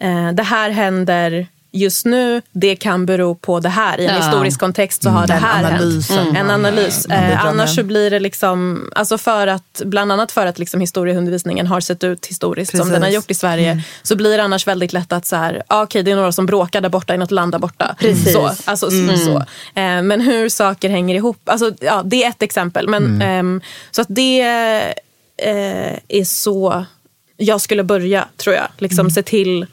Eh, 0.00 0.32
det 0.32 0.42
här 0.42 0.70
händer 0.70 1.46
just 1.76 2.06
nu, 2.06 2.42
det 2.52 2.76
kan 2.76 3.06
bero 3.06 3.34
på 3.34 3.60
det 3.60 3.68
här. 3.68 4.00
I 4.00 4.06
en 4.06 4.14
Ja. 4.14 4.20
historisk 4.20 4.60
kontext 4.60 5.02
så 5.02 5.10
har 5.10 5.26
det 5.26 5.32
Den 5.32 5.42
här 5.42 5.64
analysen. 5.64 6.16
hänt. 6.18 6.36
En 6.38 6.50
analys. 6.50 7.06
Mm. 7.06 7.32
Eh, 7.32 7.44
annars 7.46 7.74
så 7.74 7.82
blir 7.82 8.10
det 8.10 8.18
liksom, 8.20 8.88
alltså 8.94 9.18
för 9.18 9.46
att, 9.46 9.82
bland 9.84 10.12
annat 10.12 10.32
för 10.32 10.46
att 10.46 10.58
liksom 10.58 10.80
historieundervisningen 10.80 11.66
har 11.66 11.80
sett 11.80 12.04
ut 12.04 12.26
historiskt 12.26 12.70
som 12.70 12.78
Precis. 12.80 12.92
den 12.92 13.02
har 13.02 13.08
gjort 13.10 13.30
i 13.30 13.34
Sverige. 13.34 13.82
Så 14.02 14.16
blir 14.16 14.36
det 14.36 14.42
annars 14.44 14.66
väldigt 14.66 14.92
lätt 14.92 15.12
att 15.12 15.26
så 15.26 15.36
här, 15.36 15.62
ah, 15.68 15.82
okej 15.82 16.02
det 16.02 16.10
är 16.10 16.16
några 16.16 16.32
som 16.32 16.46
bråkar 16.46 16.80
där 16.80 16.88
borta 16.88 17.14
i 17.14 17.18
något 17.18 17.30
land 17.30 17.52
där 17.52 17.58
borta. 17.58 17.96
Precis. 17.98 18.32
Så, 18.32 18.50
alltså, 18.64 18.90
så, 18.90 19.16
så. 19.16 19.36
Eh, 19.80 20.02
men 20.02 20.20
hur 20.20 20.48
saker 20.48 20.88
hänger 20.88 21.14
ihop, 21.14 21.48
alltså, 21.48 21.70
ja, 21.80 22.02
det 22.04 22.24
är 22.24 22.28
ett 22.28 22.42
exempel. 22.42 22.88
Men, 22.88 23.22
ehm, 23.22 23.60
så 23.90 24.00
att 24.02 24.08
det 24.10 24.40
eh, 25.42 25.98
är 26.08 26.24
så 26.24 26.84
jag 27.36 27.60
skulle 27.60 27.82
börja 27.84 28.28
tror 28.36 28.56
jag. 28.56 28.66
Liksom 28.78 29.10
se 29.10 29.22
till 29.22 29.66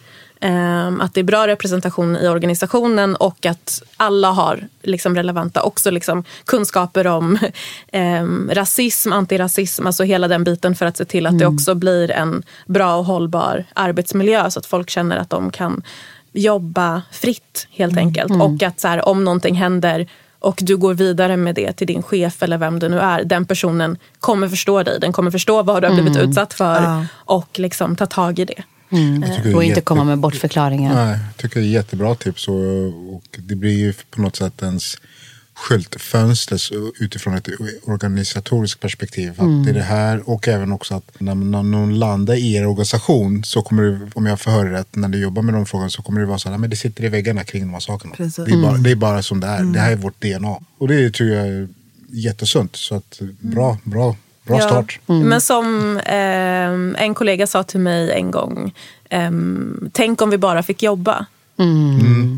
att 1.01 1.13
det 1.13 1.19
är 1.19 1.23
bra 1.23 1.47
representation 1.47 2.17
i 2.17 2.27
organisationen 2.27 3.15
och 3.15 3.45
att 3.45 3.83
alla 3.97 4.31
har 4.31 4.67
liksom 4.81 5.15
relevanta 5.15 5.61
också 5.61 5.91
liksom 5.91 6.23
kunskaper 6.45 7.07
om 7.07 7.37
ehm, 7.91 8.51
rasism, 8.53 9.11
antirasism, 9.13 9.87
alltså 9.87 10.03
hela 10.03 10.27
den 10.27 10.43
biten 10.43 10.75
för 10.75 10.85
att 10.85 10.97
se 10.97 11.05
till 11.05 11.25
att 11.25 11.39
det 11.39 11.45
också 11.45 11.75
blir 11.75 12.11
en 12.11 12.43
bra 12.65 12.95
och 12.95 13.05
hållbar 13.05 13.65
arbetsmiljö 13.73 14.49
så 14.49 14.59
att 14.59 14.65
folk 14.65 14.89
känner 14.89 15.17
att 15.17 15.29
de 15.29 15.51
kan 15.51 15.81
jobba 16.33 17.01
fritt 17.11 17.67
helt 17.71 17.97
enkelt. 17.97 18.31
Och 18.41 18.63
att 18.63 18.79
så 18.79 18.87
här, 18.87 19.07
om 19.07 19.23
någonting 19.23 19.55
händer 19.55 20.07
och 20.39 20.59
du 20.61 20.77
går 20.77 20.93
vidare 20.93 21.37
med 21.37 21.55
det 21.55 21.73
till 21.73 21.87
din 21.87 22.03
chef 22.03 22.43
eller 22.43 22.57
vem 22.57 22.79
det 22.79 22.89
nu 22.89 22.99
är. 22.99 23.23
Den 23.23 23.45
personen 23.45 23.97
kommer 24.19 24.47
förstå 24.47 24.83
dig. 24.83 24.99
Den 24.99 25.13
kommer 25.13 25.31
förstå 25.31 25.63
vad 25.63 25.83
du 25.83 25.87
har 25.87 25.93
blivit 25.93 26.17
utsatt 26.17 26.53
för 26.53 26.81
Ja. 26.83 27.05
och 27.13 27.59
liksom 27.59 27.95
ta 27.95 28.05
tag 28.05 28.39
i 28.39 28.45
det. 28.45 28.63
Är 28.97 29.55
Och 29.55 29.63
inte 29.63 29.65
jätte- 29.65 29.81
komma 29.81 30.03
med 30.03 30.17
bortförklaringar. 30.19 30.93
Nej, 31.05 31.19
jag 31.27 31.37
tycker 31.37 31.59
det 31.59 31.65
är 31.65 31.69
jättebra 31.69 32.15
tips. 32.15 32.47
Och, 32.47 33.15
och 33.15 33.39
det 33.47 33.55
blir 33.55 33.77
ju 33.77 33.93
på 34.09 34.21
något 34.21 34.35
sätt 34.35 34.61
ens 34.61 34.97
skyltfönster 35.55 36.59
utifrån 37.03 37.33
ett 37.33 37.47
organisatoriskt 37.83 38.79
perspektiv. 38.81 39.29
Att 39.37 39.65
Det 39.65 39.69
är 39.69 39.73
det 39.73 39.81
här 39.81 40.29
och 40.29 40.47
även 40.47 40.71
också 40.71 40.95
att 40.95 41.11
när, 41.19 41.35
när 41.35 41.63
någon 41.63 41.99
landar 41.99 42.33
i 42.35 42.53
er 42.53 42.65
organisation 42.65 43.43
så 43.43 43.61
kommer 43.61 43.83
det, 43.83 43.99
om 44.15 44.25
jag 44.25 44.39
förhör 44.39 44.65
rätt, 44.65 44.95
när 44.95 45.09
du 45.09 45.17
jobbar 45.19 45.41
med 45.41 45.53
de 45.53 45.65
frågorna 45.65 45.89
så 45.89 46.01
kommer 46.01 46.19
det 46.19 46.25
vara 46.25 46.39
så 46.39 46.49
här, 46.49 46.57
men 46.57 46.69
det 46.69 46.75
sitter 46.75 47.03
i 47.03 47.09
väggarna 47.09 47.43
kring 47.43 47.61
de 47.61 47.73
här 47.73 47.79
sakerna. 47.79 48.15
Det 48.17 48.23
är, 48.51 48.61
bara, 48.61 48.77
det 48.77 48.91
är 48.91 48.95
bara 48.95 49.23
som 49.23 49.39
det 49.39 49.47
är. 49.47 49.63
Det 49.63 49.79
här 49.79 49.91
är 49.91 49.95
vårt 49.95 50.21
DNA. 50.21 50.55
Och 50.77 50.87
det 50.87 51.13
tror 51.13 51.29
jag 51.29 51.47
är 51.47 51.67
jättesunt. 52.09 52.75
Så 52.75 52.95
att, 52.95 53.21
bra, 53.39 53.77
bra, 53.83 54.15
bra 54.43 54.57
Ja. 54.57 54.61
start. 54.67 54.99
Men 55.05 55.41
som 55.41 55.99
ehm, 56.05 56.95
en 56.99 57.13
kollega 57.13 57.47
sa 57.47 57.63
till 57.63 57.79
mig 57.79 58.11
en 58.11 58.31
gång, 58.31 58.73
ehm, 59.09 59.89
tänk 59.93 60.21
om 60.21 60.29
vi 60.29 60.37
bara 60.37 60.63
fick 60.63 60.83
jobba. 60.83 61.25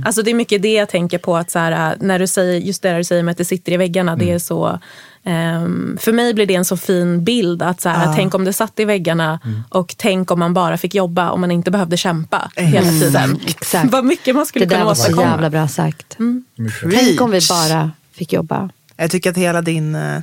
Alltså 0.05 0.21
det 0.21 0.31
är 0.31 0.35
mycket 0.35 0.61
det 0.61 0.73
jag 0.73 0.89
tänker 0.89 1.17
på, 1.17 1.37
att 1.37 1.51
så 1.51 1.59
här, 1.59 1.95
när 1.99 2.19
du 2.19 2.27
säger, 2.27 2.59
just 2.59 2.81
det 2.81 2.89
där 2.89 2.97
du 2.97 3.03
säger 3.03 3.23
med 3.23 3.31
att 3.31 3.37
det 3.37 3.45
sitter 3.45 3.71
i 3.71 3.77
väggarna, 3.77 4.15
det 4.15 4.31
är 4.31 4.39
så... 4.39 4.79
ehm, 5.23 5.97
för 6.01 6.11
mig 6.13 6.33
blir 6.33 6.45
det 6.45 6.55
en 6.55 6.65
så 6.65 6.77
fin 6.77 7.23
bild, 7.23 7.61
att 7.61 7.81
så 7.81 7.89
här, 7.89 8.13
tänk 8.15 8.35
om 8.35 8.45
det 8.45 8.53
satt 8.53 8.79
i 8.79 8.85
väggarna 8.85 9.39
och 9.69 9.95
tänk 9.97 10.31
om 10.31 10.39
man 10.39 10.53
bara 10.53 10.77
fick 10.77 10.95
jobba 10.95 11.29
och 11.29 11.39
man 11.39 11.51
inte 11.51 11.71
behövde 11.71 11.97
kämpa 11.97 12.51
hela 12.55 12.89
tiden. 12.89 13.39
Exakt. 13.47 13.91
Vad 13.91 14.05
mycket 14.05 14.35
man 14.35 14.45
skulle 14.45 14.65
Det 14.65 14.69
där 14.69 14.75
kunna 14.75 14.85
var 14.85 14.95
så 14.95 15.01
åstadkomma. 15.01 15.29
jävla 15.31 15.49
bra 15.49 15.67
sagt. 15.67 16.17
Tänk 16.93 17.21
om 17.21 17.31
vi 17.31 17.39
bara 17.49 17.91
fick 18.13 18.33
jobba. 18.33 18.69
Jag 18.97 19.11
tycker 19.11 19.29
att 19.31 19.37
hela 19.37 19.61
din 19.61 19.95
eh, 19.95 20.19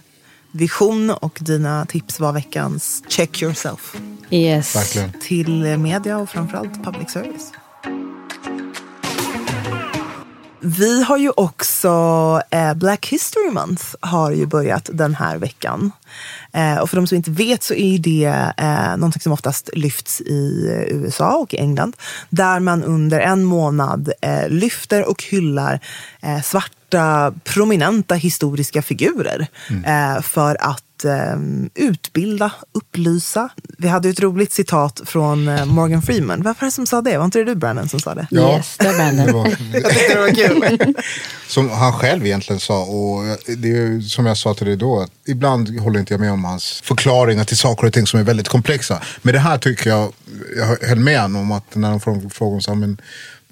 vision 0.52 1.10
och 1.10 1.38
dina 1.40 1.86
tips 1.86 2.20
var 2.20 2.32
veckans 2.32 3.02
check 3.08 3.42
yourself 3.42 3.96
Yes. 4.30 4.76
Verkligen. 4.76 5.12
till 5.20 5.78
media 5.78 6.18
och 6.18 6.30
framförallt 6.30 6.84
public 6.84 7.10
service. 7.10 7.52
Vi 10.64 11.02
har 11.02 11.16
ju 11.16 11.30
också 11.36 11.88
eh, 12.50 12.74
Black 12.74 13.06
History 13.06 13.50
Month 13.50 13.84
har 14.00 14.30
ju 14.30 14.46
börjat 14.46 14.90
den 14.92 15.14
här 15.14 15.38
veckan. 15.38 15.92
Eh, 16.52 16.78
och 16.78 16.90
för 16.90 16.96
de 16.96 17.06
som 17.06 17.16
inte 17.16 17.30
vet 17.30 17.62
så 17.62 17.74
är 17.74 17.98
det 17.98 18.52
eh, 18.56 18.96
någonting 18.96 19.20
som 19.20 19.32
oftast 19.32 19.70
lyfts 19.72 20.20
i 20.20 20.68
USA 20.90 21.36
och 21.36 21.54
i 21.54 21.56
England. 21.56 21.96
Där 22.28 22.60
man 22.60 22.84
under 22.84 23.20
en 23.20 23.44
månad 23.44 24.12
eh, 24.20 24.48
lyfter 24.48 25.08
och 25.08 25.22
hyllar 25.22 25.80
eh, 26.20 26.40
svarta 26.42 27.34
prominenta 27.44 28.14
historiska 28.14 28.82
figurer. 28.82 29.46
Eh, 29.86 30.22
för 30.22 30.56
att 30.60 30.91
eh, 31.04 31.36
utbilda, 31.74 32.52
upplysa. 32.72 33.48
Vi 33.78 33.88
hade 33.88 34.08
ett 34.08 34.20
roligt 34.20 34.52
citat 34.52 35.00
från 35.04 35.48
eh, 35.48 35.64
Morgan 35.64 36.02
Freeman. 36.02 36.42
Varför 36.42 36.66
är 36.66 36.70
det 36.70 36.74
som 36.74 36.86
sa 36.86 37.00
det? 37.02 37.18
Var 37.18 37.24
inte 37.24 37.38
det 37.38 37.44
du 37.44 37.54
Brandon 37.54 37.88
som 37.88 38.00
sa 38.00 38.14
det? 38.14 38.26
Yes, 38.30 38.76
det 38.78 38.84
var 38.86 38.94
Brandon. 38.94 39.26
Det 39.26 39.32
var, 39.32 39.46
Jag 39.72 39.90
tyckte 39.92 40.14
det 40.14 40.20
var 40.20 40.76
kul. 40.78 40.94
Som 41.48 41.70
han 41.70 41.92
själv 41.92 42.26
egentligen 42.26 42.60
sa, 42.60 42.82
och 42.84 43.22
det 43.58 43.68
är 43.68 43.72
ju 43.76 44.02
som 44.02 44.26
jag 44.26 44.36
sa 44.36 44.54
till 44.54 44.66
dig 44.66 44.76
då, 44.76 45.00
att 45.00 45.10
ibland 45.26 45.80
håller 45.80 46.00
inte 46.00 46.14
jag 46.14 46.20
med 46.20 46.32
om 46.32 46.44
hans 46.44 46.80
förklaringar 46.84 47.44
till 47.44 47.56
saker 47.56 47.86
och 47.86 47.92
ting 47.92 48.06
som 48.06 48.20
är 48.20 48.24
väldigt 48.24 48.48
komplexa. 48.48 49.02
Men 49.22 49.34
det 49.34 49.40
här 49.40 49.58
tycker 49.58 49.90
jag, 49.90 50.12
jag 50.56 50.88
höll 50.88 50.98
med 50.98 51.20
honom 51.20 51.40
om 51.42 51.52
att 51.52 51.74
när 51.74 51.90
de 51.90 52.00
frå- 52.00 52.30
frågade 52.30 52.54
om 52.54 52.60
så 52.62 52.70
här, 52.70 52.78
men 52.78 53.00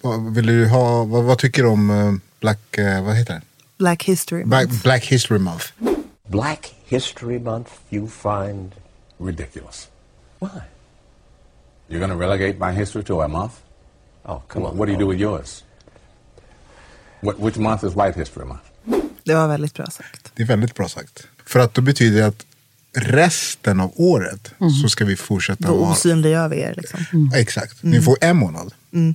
vad, 0.00 0.34
vill 0.34 0.46
du 0.46 0.66
ha, 0.68 1.04
vad, 1.04 1.24
vad 1.24 1.38
tycker 1.38 1.62
du 1.62 1.68
om 1.68 1.90
eh, 1.90 2.12
Black, 2.40 2.78
eh, 2.78 3.02
vad 3.04 3.16
heter 3.16 3.34
det? 3.34 3.40
Black 3.78 4.04
History 4.04 4.44
Black, 4.44 4.68
Month. 4.68 4.82
Black 4.82 5.04
History 5.04 5.38
Month. 5.38 5.66
Black 6.30 6.74
History 6.86 7.38
Month 7.38 7.70
you 7.90 8.06
find 8.06 8.74
ridiculous. 9.18 9.88
Why? 10.38 10.48
You're 11.88 11.98
going 11.98 12.10
to 12.10 12.16
relegate 12.16 12.58
my 12.58 12.72
history 12.72 13.02
to 13.04 13.22
a 13.22 13.28
month? 13.28 13.52
Oh, 14.24 14.42
come 14.48 14.64
on. 14.66 14.76
what 14.76 14.86
do 14.86 14.92
you 14.92 14.98
do 14.98 15.06
with 15.06 15.18
yours? 15.20 15.64
What, 17.20 17.38
which 17.40 17.58
month 17.58 17.84
is 17.84 17.94
White 17.94 18.14
History 18.14 18.44
Month? 18.44 18.62
Det 19.24 19.34
var 19.34 19.48
väldigt 19.48 19.74
bra 19.74 19.86
sagt. 19.86 20.32
Det 20.34 20.42
är 20.42 20.46
väldigt 20.46 20.74
bra 20.74 20.88
sagt. 20.88 21.26
För 21.46 21.60
att 21.60 21.74
då 21.74 21.82
betyder 21.82 22.20
det 22.20 22.26
att 22.26 22.46
resten 22.92 23.80
av 23.80 23.92
året 23.96 24.52
så 24.82 24.88
ska 24.88 25.04
vi 25.04 25.16
fortsätta 25.16 25.68
Då 25.68 25.76
vara... 25.76 25.92
osynliggör 25.92 26.48
vi 26.48 26.60
er. 26.60 26.74
Liksom. 26.76 27.30
Exakt, 27.34 27.82
ni 27.82 28.00
får 28.00 28.16
en 28.20 28.36
månad. 28.36 28.74
Use 28.92 29.14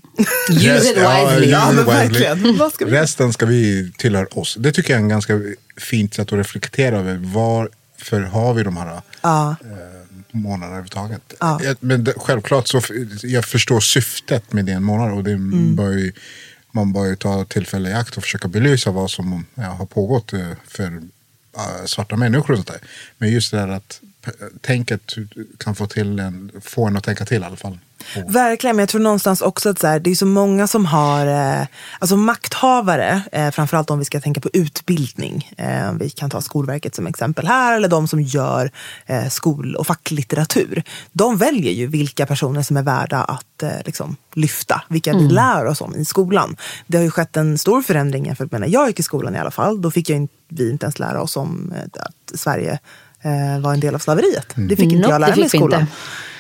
Rest- 0.73 0.91
it 0.91 0.97
wisely. 0.97 1.51
Ja, 1.51 1.71
use 1.73 1.81
it 1.81 2.11
wisely. 2.11 2.69
ska 2.73 2.85
Resten 2.85 3.33
ska 3.33 3.45
vi 3.45 3.91
tillhöra 3.97 4.27
oss. 4.31 4.55
Det 4.59 4.71
tycker 4.71 4.89
jag 4.93 4.97
är 4.99 5.03
en 5.03 5.09
ganska 5.09 5.41
fint 5.77 6.13
sätt 6.13 6.27
att 6.33 6.39
reflektera 6.39 6.97
över. 6.99 7.15
Varför 7.23 8.21
har 8.21 8.53
vi 8.53 8.63
de 8.63 8.77
här 8.77 9.01
Ja. 9.21 9.55
eh, 9.61 9.67
månaderna 10.31 10.65
överhuvudtaget? 10.67 11.33
Ja. 11.39 11.63
Eh, 11.63 11.75
Men 11.79 12.03
det, 12.03 12.13
självklart 12.17 12.67
så 12.67 12.81
jag 13.23 13.45
förstår 13.45 13.79
syftet 13.79 14.53
med 14.53 14.65
den 14.65 14.83
månaden 14.83 15.13
och 15.17 15.23
det 15.23 15.31
Mm. 15.31 15.75
bör 15.75 15.91
ju, 15.91 16.11
man 16.71 16.93
bör 16.93 17.05
ju 17.05 17.15
ta 17.15 17.45
tillfälle 17.45 17.89
i 17.89 17.93
akt 17.93 18.17
och 18.17 18.23
försöka 18.23 18.47
belysa 18.47 18.91
vad 18.91 19.11
som 19.11 19.45
ja, 19.55 19.63
har 19.63 19.85
pågått 19.85 20.33
eh, 20.33 20.49
för 20.67 20.83
eh, 21.57 21.85
svarta 21.85 22.15
människor 22.15 22.51
och 22.51 22.57
sånt 22.57 22.67
där. 22.67 22.79
Men 23.17 23.29
just 23.31 23.51
det 23.51 23.57
där 23.57 23.67
att 23.67 24.01
tänket 24.61 25.13
kan 25.57 25.75
få, 25.75 25.87
till 25.87 26.19
en, 26.19 26.51
få 26.61 26.87
en 26.87 26.97
att 26.97 27.03
tänka 27.03 27.25
till 27.25 27.41
i 27.41 27.45
alla 27.45 27.55
fall. 27.55 27.79
Och- 28.25 28.35
Verkligen, 28.35 28.75
men 28.75 28.81
jag 28.83 28.89
tror 28.89 29.01
någonstans 29.01 29.41
också 29.41 29.69
att 29.69 29.79
så 29.79 29.87
här, 29.87 29.99
det 29.99 30.11
är 30.11 30.15
så 30.15 30.25
många 30.25 30.67
som 30.67 30.85
har, 30.85 31.27
eh, 31.27 31.67
alltså 31.99 32.17
makthavare, 32.17 33.21
eh, 33.31 33.51
framförallt 33.51 33.89
om 33.89 33.99
vi 33.99 34.05
ska 34.05 34.19
tänka 34.21 34.41
på 34.41 34.49
utbildning. 34.53 35.51
Eh, 35.57 35.91
vi 35.99 36.09
kan 36.09 36.29
ta 36.29 36.41
Skolverket 36.41 36.95
som 36.95 37.07
exempel 37.07 37.47
här, 37.47 37.75
eller 37.75 37.87
de 37.87 38.07
som 38.07 38.21
gör 38.21 38.71
eh, 39.05 39.27
skol 39.29 39.75
och 39.75 39.87
facklitteratur. 39.87 40.83
De 41.11 41.37
väljer 41.37 41.71
ju 41.73 41.87
vilka 41.87 42.25
personer 42.25 42.61
som 42.61 42.77
är 42.77 42.83
värda 42.83 43.23
att 43.23 43.63
eh, 43.63 43.69
liksom, 43.85 44.15
lyfta, 44.33 44.81
vilka 44.89 45.13
vi 45.13 45.27
lär 45.29 45.65
oss 45.65 45.81
om 45.81 45.95
i 45.95 46.05
skolan. 46.05 46.55
Det 46.87 46.97
har 46.97 47.03
ju 47.03 47.11
skett 47.11 47.37
en 47.37 47.57
stor 47.57 47.81
förändring 47.81 48.25
jämfört 48.25 48.51
med 48.51 48.61
när 48.61 48.67
jag 48.67 48.87
gick 48.87 48.99
i 48.99 49.03
skolan 49.03 49.35
i 49.35 49.39
alla 49.39 49.51
fall. 49.51 49.81
Då 49.81 49.91
fick 49.91 50.09
jag 50.09 50.17
in, 50.17 50.27
vi 50.47 50.69
inte 50.71 50.85
ens 50.85 50.99
lära 50.99 51.21
oss 51.21 51.37
om 51.37 51.73
eh, 51.75 52.01
att 52.01 52.39
Sverige 52.39 52.79
eh, 53.21 53.59
var 53.61 53.73
en 53.73 53.79
del 53.79 53.95
av 53.95 53.99
slaveriet. 53.99 54.47
Det 54.55 54.75
fick 54.75 54.85
inte 54.85 54.95
Nope, 54.95 55.09
jag 55.13 55.21
lära 55.21 55.35
mig 55.35 55.45
i 55.45 55.49
skolan. 55.49 55.81
inte. 55.81 55.91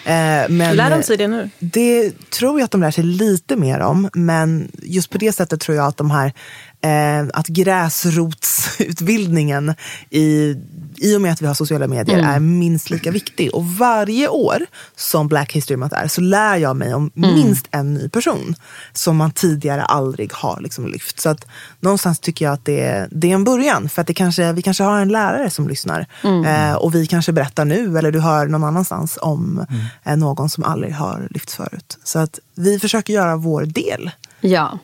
Eh, 0.05 0.49
men, 0.49 0.75
Lär 0.75 0.89
de 0.89 1.03
sig 1.03 1.17
det 1.17 1.27
nu? 1.27 1.49
det 1.59 2.11
tror 2.29 2.59
jag 2.59 2.65
att 2.65 2.71
de 2.71 2.81
lär 2.81 2.91
sig 2.91 3.03
lite 3.03 3.55
mer 3.55 3.79
om. 3.79 4.09
Men 4.13 4.71
just 4.83 5.09
på 5.09 5.17
det 5.17 5.31
sättet 5.31 5.59
tror 5.59 5.77
jag 5.77 5.87
att 5.87 5.97
de 5.97 6.11
här 6.11 6.33
eh, 6.81 7.27
att 7.33 7.47
gräsrotsutbildningen 7.47 9.73
i, 10.09 10.55
i 10.97 11.17
och 11.17 11.21
med 11.21 11.31
att 11.31 11.41
vi 11.41 11.47
har 11.47 11.53
sociala 11.53 11.87
medier 11.87 12.17
är 12.17 12.39
minst 12.39 12.89
lika 12.89 13.11
viktig. 13.11 13.55
Och 13.55 13.65
varje 13.65 14.27
år 14.27 14.65
som 14.95 15.27
Black 15.27 15.53
History 15.53 15.77
Month 15.77 15.95
är 15.95 16.07
så 16.07 16.21
lär 16.21 16.57
jag 16.57 16.75
mig 16.75 16.93
om 16.93 17.11
minst 17.13 17.67
en 17.71 17.93
ny 17.93 18.09
person 18.09 18.55
som 18.93 19.17
man 19.17 19.31
tidigare 19.31 19.83
aldrig 19.83 20.33
har 20.33 20.61
liksom 20.61 20.87
lyft. 20.87 21.19
Så 21.19 21.29
att 21.29 21.47
någonstans 21.79 22.19
tycker 22.19 22.45
jag 22.45 22.53
att 22.53 22.65
det, 22.65 23.07
det 23.11 23.31
är 23.31 23.35
en 23.35 23.43
början. 23.43 23.89
För 23.89 24.01
att 24.01 24.07
det 24.07 24.13
kanske, 24.13 24.53
vi 24.53 24.61
kanske 24.61 24.83
har 24.83 24.99
en 24.99 25.09
lärare 25.09 25.49
som 25.49 25.67
lyssnar. 25.67 26.05
Eh, 26.23 26.73
och 26.73 26.95
vi 26.95 27.07
kanske 27.07 27.31
berättar 27.31 27.65
nu 27.65 27.97
eller 27.97 28.11
du 28.11 28.19
hör 28.19 28.45
någon 28.47 28.63
annanstans 28.63 29.17
om 29.21 29.65
eh, 30.03 30.17
någon 30.17 30.49
som 30.49 30.63
aldrig 30.63 30.93
har 30.93 31.27
lyfts 31.29 31.55
förut. 31.55 31.97
Så 32.03 32.19
att 32.19 32.39
vi 32.55 32.79
försöker 32.79 33.13
göra 33.13 33.35
vår 33.35 33.65
del. 33.65 34.11
Ja, 34.41 34.79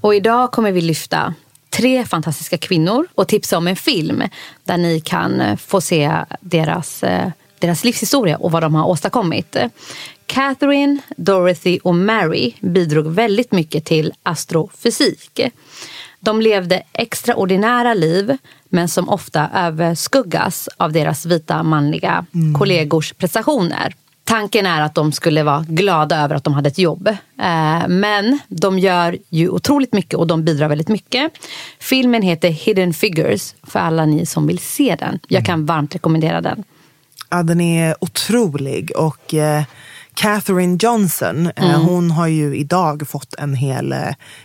och 0.00 0.14
idag 0.14 0.52
kommer 0.52 0.72
vi 0.72 0.80
lyfta 0.80 1.34
tre 1.78 2.04
fantastiska 2.04 2.58
kvinnor 2.58 3.06
och 3.14 3.28
tipsa 3.28 3.58
om 3.58 3.66
en 3.66 3.76
film 3.76 4.22
där 4.64 4.76
ni 4.76 5.00
kan 5.00 5.40
eh, 5.40 5.56
få 5.56 5.80
se 5.80 6.12
deras, 6.40 7.02
eh, 7.02 7.28
deras 7.58 7.84
livshistoria 7.84 8.36
och 8.36 8.52
vad 8.52 8.62
de 8.62 8.74
har 8.74 8.86
åstadkommit. 8.86 9.56
Catherine, 10.26 10.98
Dorothy 11.16 11.78
och 11.82 11.94
Mary 11.94 12.52
bidrog 12.60 13.06
väldigt 13.06 13.52
mycket 13.52 13.84
till 13.84 14.12
astrofysik. 14.22 15.40
De 16.20 16.40
levde 16.40 16.82
extraordinära 16.92 17.94
liv 17.94 18.36
men 18.68 18.88
som 18.88 19.08
ofta 19.08 19.50
överskuggas 19.54 20.68
av 20.76 20.92
deras 20.92 21.26
vita 21.26 21.62
manliga 21.62 22.26
kollegors 22.58 23.12
prestationer. 23.12 23.94
Tanken 24.28 24.66
är 24.66 24.80
att 24.82 24.94
de 24.94 25.12
skulle 25.12 25.42
vara 25.42 25.64
glada 25.68 26.16
över 26.24 26.34
att 26.34 26.44
de 26.44 26.54
hade 26.54 26.68
ett 26.68 26.78
jobb. 26.78 27.08
Eh, 27.40 27.88
Men 27.88 28.38
de 28.48 28.78
gör 28.78 29.18
ju 29.28 29.48
otroligt 29.48 29.92
mycket 29.92 30.14
och 30.14 30.26
de 30.26 30.44
bidrar 30.44 30.68
väldigt 30.68 30.88
mycket. 30.88 31.32
Filmen 31.78 32.22
heter 32.22 32.48
Hidden 32.48 32.94
Figures 32.94 33.54
för 33.62 33.78
alla 33.78 34.04
ni 34.06 34.26
som 34.26 34.46
vill 34.46 34.58
se 34.58 34.96
den. 34.98 35.18
Jag 35.28 35.44
kan 35.46 35.66
varmt 35.66 35.94
rekommendera 35.94 36.40
den. 36.40 36.64
Ja, 37.30 37.42
den 37.42 37.60
är 37.60 37.94
otrolig. 38.00 38.92
Och 38.96 39.34
eh, 39.34 39.62
Catherine 40.18 40.76
Johnson, 40.80 41.50
eh, 41.56 41.80
hon 41.80 42.10
har 42.10 42.26
ju 42.26 42.56
idag 42.56 43.08
fått 43.08 43.34
en 43.34 43.54
hel 43.54 43.92
eh, 43.92 43.98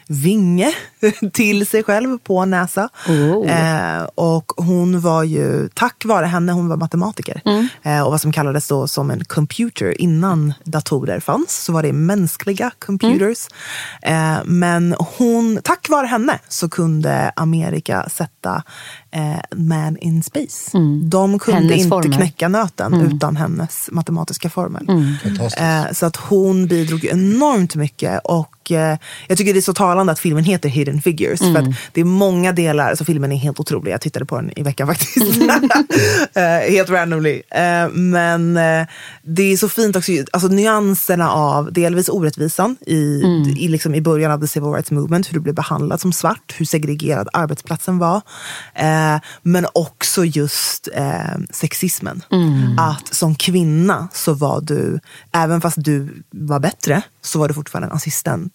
vinge 0.07 0.73
till 1.33 1.67
sig 1.67 1.83
själv 1.83 2.17
på 2.17 2.45
näsa. 2.45 2.89
Oh. 3.07 3.51
Eh, 3.51 4.03
och 4.15 4.51
hon 4.57 5.01
var 5.01 5.23
ju, 5.23 5.69
tack 5.73 6.05
vare 6.05 6.25
henne, 6.25 6.51
hon 6.51 6.67
var 6.67 6.77
matematiker. 6.77 7.41
Eh, 7.83 8.01
och 8.01 8.11
vad 8.11 8.21
som 8.21 8.31
kallades 8.31 8.67
då 8.67 8.87
som 8.87 9.11
en 9.11 9.25
computer 9.25 10.01
innan 10.01 10.53
datorer 10.63 11.19
fanns. 11.19 11.63
Så 11.63 11.73
var 11.73 11.83
det 11.83 11.93
mänskliga 11.93 12.71
computers. 12.79 13.47
Eh, 14.01 14.37
men 14.45 14.95
hon, 15.17 15.59
tack 15.63 15.89
vare 15.89 16.07
henne 16.07 16.39
så 16.47 16.69
kunde 16.69 17.31
Amerika 17.35 18.09
sätta 18.09 18.63
eh, 19.13 19.39
man 19.55 19.97
in 19.97 20.23
space. 20.23 20.77
De 21.03 21.39
kunde 21.39 21.59
Hennes 21.61 21.77
inte 21.77 21.89
formel. 21.89 22.13
knäcka 22.13 22.47
nöten 22.47 22.93
utan 22.93 23.35
hennes 23.35 23.89
matematiska 23.91 24.49
formel. 24.49 24.85
Fantastiskt. 25.23 25.61
Eh, 25.61 25.91
så 25.93 26.05
att 26.05 26.15
hon 26.15 26.67
bidrog 26.67 27.05
enormt 27.05 27.75
mycket. 27.75 28.21
Och 28.23 28.52
Och 28.63 28.71
eh, 28.71 28.97
jag 29.27 29.37
tycker 29.37 29.53
det 29.53 29.59
är 29.59 29.61
så 29.61 29.73
talande 29.73 30.11
att 30.11 30.19
filmen 30.19 30.43
heter 30.43 30.69
Hidden 30.69 31.01
Figures. 31.01 31.39
För 31.39 31.57
att 31.57 31.75
det 31.91 32.01
är 32.01 32.05
många 32.05 32.51
delar, 32.51 32.89
alltså 32.89 33.05
filmen 33.05 33.31
är 33.31 33.35
helt 33.35 33.59
otrolig. 33.59 33.91
Jag 33.91 34.01
tittade 34.01 34.25
på 34.25 34.35
den 34.35 34.59
i 34.59 34.63
veckan 34.63 34.87
faktiskt. 34.87 35.41
Eh, 36.35 36.71
helt 36.71 36.89
randomly. 36.89 37.41
Eh, 37.51 37.89
men 37.89 38.53
det 39.21 39.43
är 39.43 39.57
så 39.57 39.69
fint 39.69 39.95
också, 39.95 40.11
alltså 40.31 40.47
nyanserna 40.47 41.31
av 41.31 41.73
delvis 41.73 42.09
orättvisan 42.09 42.77
i, 42.87 43.23
i, 43.57 43.67
liksom, 43.67 43.95
i 43.95 44.01
början 44.01 44.31
av 44.31 44.41
the 44.41 44.47
civil 44.47 44.69
rights 44.69 44.91
movement. 44.91 45.29
Hur 45.29 45.33
du 45.33 45.39
blev 45.39 45.55
behandlad 45.55 46.01
som 46.01 46.13
svart, 46.13 46.55
hur 46.57 46.65
segregerad 46.65 47.29
arbetsplatsen 47.33 47.97
var. 47.97 48.21
Men 49.41 49.65
också 49.73 50.25
just 50.25 50.87
sexismen. 51.51 52.21
Att 52.79 53.13
som 53.13 53.35
kvinna 53.35 54.07
så 54.13 54.33
var 54.33 54.61
du, 54.61 54.99
även 55.31 55.61
fast 55.61 55.77
du 55.83 56.23
var 56.31 56.59
bättre, 56.59 57.01
så 57.21 57.39
var 57.39 57.47
du 57.47 57.53
fortfarande 57.53 57.87
en 57.87 57.95
assistent. 57.95 58.52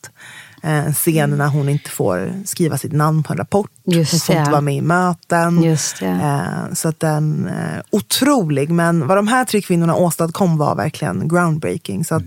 Eh, 0.63 0.87
En 0.87 0.95
scen 0.95 1.31
när 1.39 1.49
hon 1.49 1.69
inte 1.69 1.91
får 1.91 2.33
skriva 2.45 2.79
sitt 2.79 2.93
namn 2.93 3.23
på 3.23 3.33
en 3.33 3.37
rapport. 3.39 3.71
Just 3.85 4.13
hon 4.13 4.21
får 4.21 4.35
det. 4.35 4.39
inte 4.41 4.51
vara 4.51 4.61
med 4.61 4.75
i 4.77 4.81
möten. 4.81 5.63
Just 5.63 6.01
det. 6.01 6.07
Eh, 6.07 6.75
Så 6.75 6.89
att 6.89 7.01
den 7.01 7.49
eh, 7.49 7.81
otrolig. 7.91 8.71
Men 8.71 9.07
vad 9.07 9.19
de 9.19 9.29
här 9.29 9.45
tre 9.45 9.61
kvinnorna 9.63 9.95
åstadkom 9.95 10.59
var 10.59 10.75
verkligen 10.75 11.29
groundbreaking. 11.29 12.05
Så 12.05 12.15
att 12.15 12.25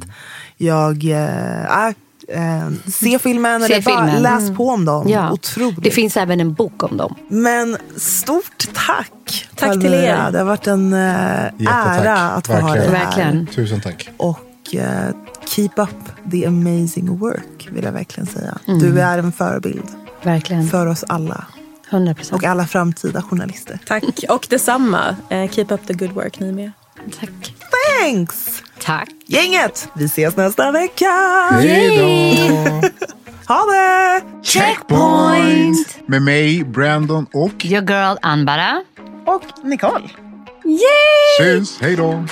jag, 0.58 1.04
eh, 1.04 1.86
äh, 1.88 1.94
eh, 2.28 2.70
se 2.92 3.20
filmen 3.20 3.62
Se 3.62 3.74
eller 3.74 3.82
bara 3.86 4.06
filmen. 4.06 4.22
läs 4.24 4.58
på 4.58 4.70
om 4.70 4.86
dem. 4.86 5.10
Ja. 5.10 5.32
Otroligt. 5.32 5.84
Det 5.84 5.92
finns 5.92 6.18
även 6.18 6.40
en 6.40 6.54
bok 6.54 6.84
om 6.84 6.98
dem. 6.98 7.16
Men 7.28 7.78
stort 7.98 8.68
tack! 8.74 9.48
Tack 9.56 9.72
till 9.72 9.82
Palmyra. 9.82 10.28
er. 10.28 10.32
Det 10.32 10.38
har 10.38 10.46
varit 10.46 10.68
en 10.68 10.94
eh, 10.94 11.68
ära 11.68 12.20
att 12.32 12.48
få 12.48 12.54
ha 12.54 12.74
dig 12.76 12.90
Verkligen. 12.90 12.96
här. 12.96 13.06
Verkligen. 13.06 13.48
Tusen 13.48 13.82
tack. 13.82 14.10
Och 14.18 14.76
eh, 14.76 15.10
keep 15.56 15.72
up 15.78 16.32
the 16.32 16.46
amazing 16.46 17.18
work 17.18 17.68
vill 17.72 17.84
jag 17.84 17.92
verkligen 17.92 18.28
säga. 18.28 18.58
Mm. 18.68 18.80
Du 18.80 19.02
är 19.02 19.18
en 19.18 19.32
förebild 19.32 19.88
Verkligen. 20.24 20.68
för 20.68 20.88
oss 20.88 21.04
alla. 21.08 21.46
100 21.90 22.14
procent. 22.14 22.42
Och 22.42 22.48
alla 22.50 22.68
framtida 22.68 23.22
journalister. 23.22 23.80
Tack. 23.88 24.04
Och 24.30 24.48
detsamma. 24.50 25.16
Eh, 25.30 25.50
keep 25.50 25.66
up 25.70 25.88
the 25.88 25.94
good 25.94 26.12
work 26.12 26.40
ni 26.40 26.52
med. 26.52 26.72
Tack. 27.20 27.56
Thanks! 28.00 28.64
Tack. 28.84 29.10
Gänget, 29.28 29.88
vi 29.94 30.06
ses 30.06 30.36
nästa 30.36 30.72
vecka! 30.72 31.10
Hej 31.52 31.98
då! 31.98 32.82
Ha 33.48 33.66
det! 33.66 34.22
Checkpoint! 34.44 35.98
Med 36.06 36.22
mig, 36.22 36.64
Brandon 36.64 37.26
och 37.34 37.66
Your 37.66 37.90
girl 37.90 38.18
Anbara. 38.22 38.84
Och 39.26 39.44
Nicole. 39.64 40.10
syns. 41.40 41.82
Hej 41.82 41.96
då! 41.96 42.26